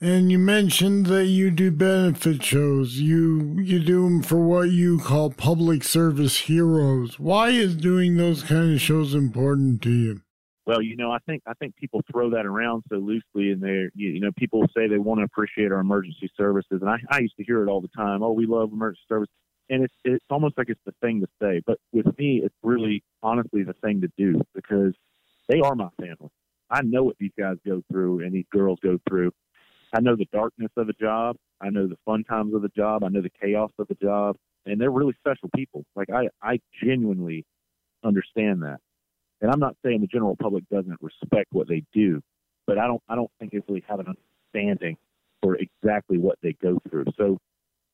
And 0.00 0.30
you 0.30 0.38
mentioned 0.38 1.06
that 1.06 1.24
you 1.24 1.50
do 1.50 1.70
benefit 1.70 2.42
shows. 2.42 3.00
You 3.00 3.56
you 3.58 3.82
do 3.82 4.04
them 4.04 4.22
for 4.22 4.36
what 4.36 4.68
you 4.68 4.98
call 4.98 5.30
public 5.30 5.82
service 5.84 6.36
heroes. 6.40 7.18
Why 7.18 7.48
is 7.48 7.74
doing 7.74 8.18
those 8.18 8.42
kind 8.42 8.74
of 8.74 8.80
shows 8.80 9.14
important 9.14 9.80
to 9.82 9.90
you? 9.90 10.20
Well, 10.66 10.82
you 10.82 10.96
know, 10.96 11.10
I 11.12 11.18
think 11.26 11.44
I 11.46 11.54
think 11.54 11.76
people 11.76 12.02
throw 12.12 12.28
that 12.30 12.44
around 12.44 12.82
so 12.90 12.96
loosely, 12.96 13.52
and 13.52 13.62
they 13.62 13.88
you 13.94 14.20
know 14.20 14.32
people 14.36 14.66
say 14.76 14.86
they 14.86 14.98
want 14.98 15.20
to 15.20 15.24
appreciate 15.24 15.72
our 15.72 15.80
emergency 15.80 16.30
services, 16.36 16.82
and 16.82 16.90
I, 16.90 16.98
I 17.10 17.20
used 17.20 17.36
to 17.38 17.44
hear 17.44 17.62
it 17.62 17.70
all 17.70 17.80
the 17.80 17.88
time. 17.96 18.22
Oh, 18.22 18.32
we 18.32 18.44
love 18.44 18.72
emergency 18.72 19.04
service, 19.08 19.30
and 19.70 19.82
it's 19.82 19.94
it's 20.04 20.24
almost 20.28 20.58
like 20.58 20.68
it's 20.68 20.80
the 20.84 20.94
thing 21.00 21.22
to 21.22 21.28
say. 21.40 21.62
But 21.64 21.78
with 21.94 22.06
me, 22.18 22.42
it's 22.44 22.54
really 22.62 23.02
honestly 23.22 23.62
the 23.62 23.72
thing 23.82 24.02
to 24.02 24.08
do 24.18 24.42
because 24.54 24.92
they 25.48 25.60
are 25.60 25.74
my 25.74 25.88
family. 25.98 26.30
I 26.68 26.82
know 26.82 27.04
what 27.04 27.16
these 27.18 27.32
guys 27.38 27.56
go 27.64 27.82
through 27.90 28.24
and 28.24 28.34
these 28.34 28.46
girls 28.52 28.78
go 28.82 28.98
through, 29.08 29.32
I 29.92 30.00
know 30.00 30.16
the 30.16 30.26
darkness 30.32 30.70
of 30.76 30.88
a 30.88 30.92
job. 30.92 31.36
I 31.60 31.70
know 31.70 31.86
the 31.86 31.98
fun 32.04 32.24
times 32.24 32.54
of 32.54 32.62
the 32.62 32.68
job. 32.68 33.04
I 33.04 33.08
know 33.08 33.22
the 33.22 33.30
chaos 33.30 33.70
of 33.78 33.88
the 33.88 33.94
job. 33.94 34.36
And 34.66 34.80
they're 34.80 34.90
really 34.90 35.14
special 35.18 35.48
people. 35.54 35.84
Like 35.94 36.08
I, 36.10 36.28
I 36.42 36.58
genuinely 36.82 37.44
understand 38.04 38.62
that. 38.62 38.78
And 39.40 39.50
I'm 39.50 39.60
not 39.60 39.76
saying 39.84 40.00
the 40.00 40.06
general 40.06 40.36
public 40.36 40.68
doesn't 40.70 40.98
respect 41.00 41.52
what 41.52 41.68
they 41.68 41.84
do, 41.92 42.20
but 42.66 42.78
I 42.78 42.86
don't, 42.86 43.02
I 43.08 43.14
don't 43.14 43.30
think 43.38 43.52
they 43.52 43.60
really 43.68 43.84
have 43.88 44.00
an 44.00 44.06
understanding 44.06 44.96
for 45.42 45.56
exactly 45.56 46.18
what 46.18 46.38
they 46.42 46.54
go 46.60 46.78
through. 46.88 47.04
So 47.16 47.38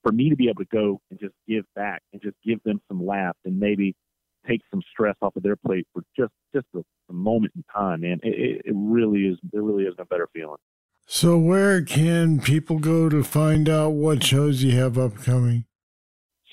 for 0.02 0.12
me 0.12 0.30
to 0.30 0.36
be 0.36 0.48
able 0.48 0.64
to 0.64 0.68
go 0.72 1.00
and 1.10 1.20
just 1.20 1.34
give 1.48 1.64
back 1.74 2.02
and 2.12 2.22
just 2.22 2.36
give 2.44 2.62
them 2.64 2.80
some 2.88 3.04
laughs 3.04 3.38
and 3.44 3.58
maybe 3.58 3.94
take 4.48 4.60
some 4.70 4.82
stress 4.90 5.16
off 5.20 5.36
of 5.36 5.42
their 5.42 5.56
plate 5.56 5.86
for 5.92 6.02
just, 6.16 6.32
just 6.54 6.66
a, 6.74 6.82
a 7.10 7.12
moment 7.12 7.52
in 7.54 7.64
time, 7.72 8.00
man, 8.00 8.18
it, 8.22 8.62
it 8.64 8.72
really 8.74 9.22
is, 9.26 9.38
there 9.52 9.62
really 9.62 9.84
is 9.84 9.94
no 9.98 10.04
better 10.04 10.28
feeling. 10.32 10.58
So, 11.14 11.36
where 11.36 11.82
can 11.82 12.40
people 12.40 12.78
go 12.78 13.10
to 13.10 13.22
find 13.22 13.68
out 13.68 13.90
what 13.90 14.24
shows 14.24 14.62
you 14.62 14.72
have 14.78 14.96
upcoming? 14.96 15.66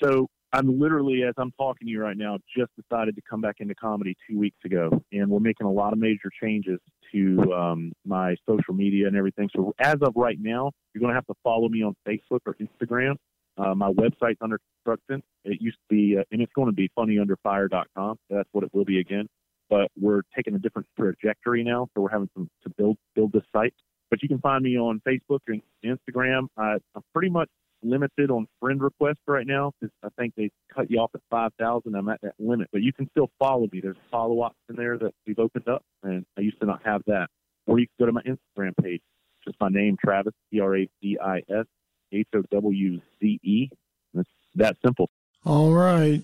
So, 0.02 0.26
I'm 0.52 0.78
literally, 0.78 1.22
as 1.26 1.32
I'm 1.38 1.50
talking 1.58 1.86
to 1.86 1.90
you 1.90 2.02
right 2.02 2.16
now, 2.16 2.36
just 2.54 2.70
decided 2.76 3.16
to 3.16 3.22
come 3.22 3.40
back 3.40 3.56
into 3.60 3.74
comedy 3.74 4.14
two 4.28 4.38
weeks 4.38 4.58
ago, 4.66 5.02
and 5.12 5.30
we're 5.30 5.40
making 5.40 5.66
a 5.66 5.72
lot 5.72 5.94
of 5.94 5.98
major 5.98 6.30
changes 6.42 6.78
to 7.10 7.54
um, 7.54 7.92
my 8.04 8.36
social 8.46 8.74
media 8.74 9.06
and 9.06 9.16
everything. 9.16 9.48
So 9.56 9.72
as 9.80 9.96
of 10.02 10.12
right 10.14 10.36
now, 10.38 10.72
you're 10.92 11.00
going 11.00 11.12
to 11.12 11.16
have 11.16 11.26
to 11.28 11.34
follow 11.42 11.70
me 11.70 11.82
on 11.82 11.94
Facebook 12.06 12.40
or 12.44 12.54
Instagram. 12.60 13.14
Uh, 13.56 13.74
my 13.74 13.90
website's 13.90 14.40
under 14.42 14.58
construction. 14.84 15.22
It 15.42 15.62
used 15.62 15.78
to 15.88 15.94
be, 15.94 16.18
uh, 16.18 16.24
and 16.32 16.42
it's 16.42 16.52
going 16.54 16.68
to 16.68 16.74
be 16.74 16.90
funnyunderfire.com. 16.98 18.18
That's 18.28 18.48
what 18.52 18.64
it 18.64 18.70
will 18.74 18.84
be 18.84 19.00
again. 19.00 19.26
But 19.70 19.88
we're 19.98 20.20
taking 20.36 20.54
a 20.54 20.58
different 20.58 20.86
trajectory 20.98 21.64
now, 21.64 21.88
so 21.94 22.02
we're 22.02 22.10
having 22.10 22.28
some 22.34 22.50
to 22.64 22.70
build 22.76 22.98
build 23.14 23.32
this 23.32 23.44
site. 23.56 23.72
But 24.10 24.22
you 24.22 24.28
can 24.28 24.40
find 24.40 24.64
me 24.64 24.76
on 24.76 25.00
Facebook 25.06 25.40
and 25.46 25.62
Instagram. 25.84 26.48
I, 26.56 26.78
I'm 26.94 27.02
pretty 27.14 27.30
much 27.30 27.48
limited 27.82 28.30
on 28.30 28.46
friend 28.60 28.82
requests 28.82 29.22
right 29.26 29.46
now 29.46 29.72
because 29.80 29.92
I 30.02 30.08
think 30.18 30.34
they 30.36 30.50
cut 30.74 30.90
you 30.90 30.98
off 30.98 31.10
at 31.14 31.20
5,000. 31.30 31.94
I'm 31.94 32.08
at 32.08 32.20
that 32.22 32.34
limit, 32.38 32.68
but 32.72 32.82
you 32.82 32.92
can 32.92 33.08
still 33.10 33.30
follow 33.38 33.68
me. 33.72 33.80
There's 33.80 33.96
follow 34.10 34.40
ups 34.42 34.56
in 34.68 34.76
there 34.76 34.98
that 34.98 35.12
we've 35.26 35.38
opened 35.38 35.68
up, 35.68 35.82
and 36.02 36.24
I 36.36 36.42
used 36.42 36.60
to 36.60 36.66
not 36.66 36.82
have 36.84 37.02
that. 37.06 37.28
Or 37.66 37.78
you 37.78 37.86
can 37.86 38.04
go 38.04 38.06
to 38.06 38.12
my 38.12 38.22
Instagram 38.22 38.74
page, 38.82 39.00
just 39.44 39.56
my 39.60 39.68
name, 39.68 39.96
Travis, 40.02 40.34
T 40.52 40.60
R 40.60 40.76
A 40.76 40.88
V 41.02 41.18
I 41.22 41.38
S 41.48 41.66
H 42.12 42.28
O 42.34 42.42
W 42.50 43.00
Z 43.20 43.40
E. 43.42 43.68
It's 44.14 44.28
that 44.56 44.76
simple. 44.84 45.08
All 45.44 45.72
right. 45.72 46.22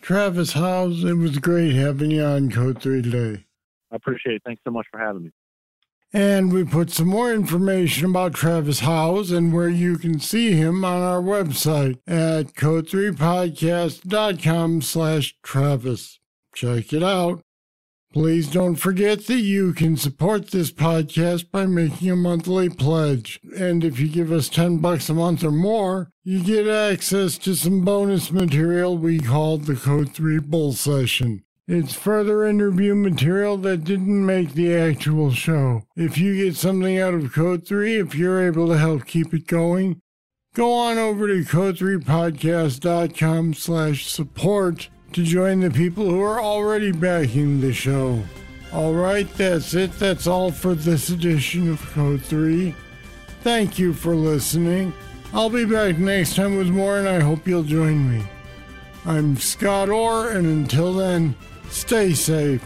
Travis 0.00 0.52
Howze, 0.52 1.04
it 1.04 1.14
was 1.14 1.38
great 1.38 1.74
having 1.74 2.10
you 2.10 2.22
on 2.22 2.50
Code 2.50 2.80
3 2.80 3.02
today. 3.02 3.44
I 3.90 3.96
appreciate 3.96 4.36
it. 4.36 4.42
Thanks 4.44 4.60
so 4.64 4.70
much 4.70 4.86
for 4.90 5.00
having 5.00 5.24
me. 5.24 5.30
And 6.14 6.50
we 6.52 6.62
put 6.62 6.92
some 6.92 7.08
more 7.08 7.34
information 7.34 8.08
about 8.08 8.34
Travis 8.34 8.82
Howze 8.82 9.36
and 9.36 9.52
where 9.52 9.68
you 9.68 9.98
can 9.98 10.20
see 10.20 10.52
him 10.52 10.84
on 10.84 11.02
our 11.02 11.20
website 11.20 11.98
at 12.06 12.54
code3podcast.com 12.54 14.82
slash 14.82 15.34
Travis. 15.42 16.20
Check 16.54 16.92
it 16.92 17.02
out. 17.02 17.40
Please 18.12 18.48
don't 18.48 18.76
forget 18.76 19.26
that 19.26 19.40
you 19.40 19.72
can 19.72 19.96
support 19.96 20.52
this 20.52 20.70
podcast 20.70 21.50
by 21.50 21.66
making 21.66 22.12
a 22.12 22.14
monthly 22.14 22.68
pledge. 22.68 23.40
And 23.58 23.82
if 23.82 23.98
you 23.98 24.06
give 24.06 24.30
us 24.30 24.48
10 24.48 24.78
bucks 24.78 25.08
a 25.08 25.14
month 25.14 25.42
or 25.42 25.50
more, 25.50 26.12
you 26.22 26.44
get 26.44 26.68
access 26.68 27.36
to 27.38 27.56
some 27.56 27.80
bonus 27.80 28.30
material 28.30 28.96
we 28.96 29.18
call 29.18 29.58
the 29.58 29.74
Code 29.74 30.12
3 30.12 30.38
Bull 30.38 30.74
Session. 30.74 31.42
It's 31.66 31.94
further 31.94 32.44
interview 32.44 32.94
material 32.94 33.56
that 33.58 33.84
didn't 33.84 34.26
make 34.26 34.52
the 34.52 34.74
actual 34.74 35.32
show. 35.32 35.84
If 35.96 36.18
you 36.18 36.36
get 36.36 36.56
something 36.56 36.98
out 36.98 37.14
of 37.14 37.32
Code 37.32 37.66
3, 37.66 38.00
if 38.00 38.14
you're 38.14 38.46
able 38.46 38.68
to 38.68 38.76
help 38.76 39.06
keep 39.06 39.32
it 39.32 39.46
going, 39.46 40.02
go 40.52 40.74
on 40.74 40.98
over 40.98 41.26
to 41.26 41.42
code3podcast.com 41.42 43.54
slash 43.54 44.06
support 44.06 44.90
to 45.14 45.24
join 45.24 45.60
the 45.60 45.70
people 45.70 46.04
who 46.04 46.20
are 46.20 46.38
already 46.38 46.92
backing 46.92 47.62
the 47.62 47.72
show. 47.72 48.22
All 48.70 48.92
right, 48.92 49.26
that's 49.34 49.72
it. 49.72 49.92
That's 49.92 50.26
all 50.26 50.50
for 50.50 50.74
this 50.74 51.08
edition 51.08 51.70
of 51.70 51.80
Code 51.92 52.20
3. 52.20 52.74
Thank 53.40 53.78
you 53.78 53.94
for 53.94 54.14
listening. 54.14 54.92
I'll 55.32 55.48
be 55.48 55.64
back 55.64 55.96
next 55.96 56.36
time 56.36 56.58
with 56.58 56.68
more, 56.68 56.98
and 56.98 57.08
I 57.08 57.20
hope 57.20 57.48
you'll 57.48 57.62
join 57.62 58.12
me. 58.12 58.22
I'm 59.06 59.38
Scott 59.38 59.88
Orr, 59.88 60.28
and 60.28 60.46
until 60.46 60.92
then, 60.92 61.34
stay 61.70 62.14
safe. 62.14 62.64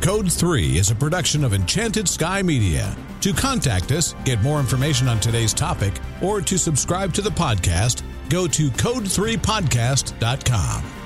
Code 0.00 0.30
3 0.30 0.78
is 0.78 0.90
a 0.90 0.94
production 0.94 1.42
of 1.42 1.52
Enchanted 1.52 2.08
Sky 2.08 2.42
Media. 2.42 2.96
To 3.22 3.32
contact 3.32 3.90
us, 3.90 4.14
get 4.24 4.40
more 4.40 4.60
information 4.60 5.08
on 5.08 5.18
today's 5.18 5.52
topic, 5.52 5.94
or 6.22 6.40
to 6.42 6.56
subscribe 6.56 7.12
to 7.14 7.22
the 7.22 7.30
podcast, 7.30 8.04
go 8.28 8.46
to 8.46 8.70
code3podcast.com. 8.70 11.05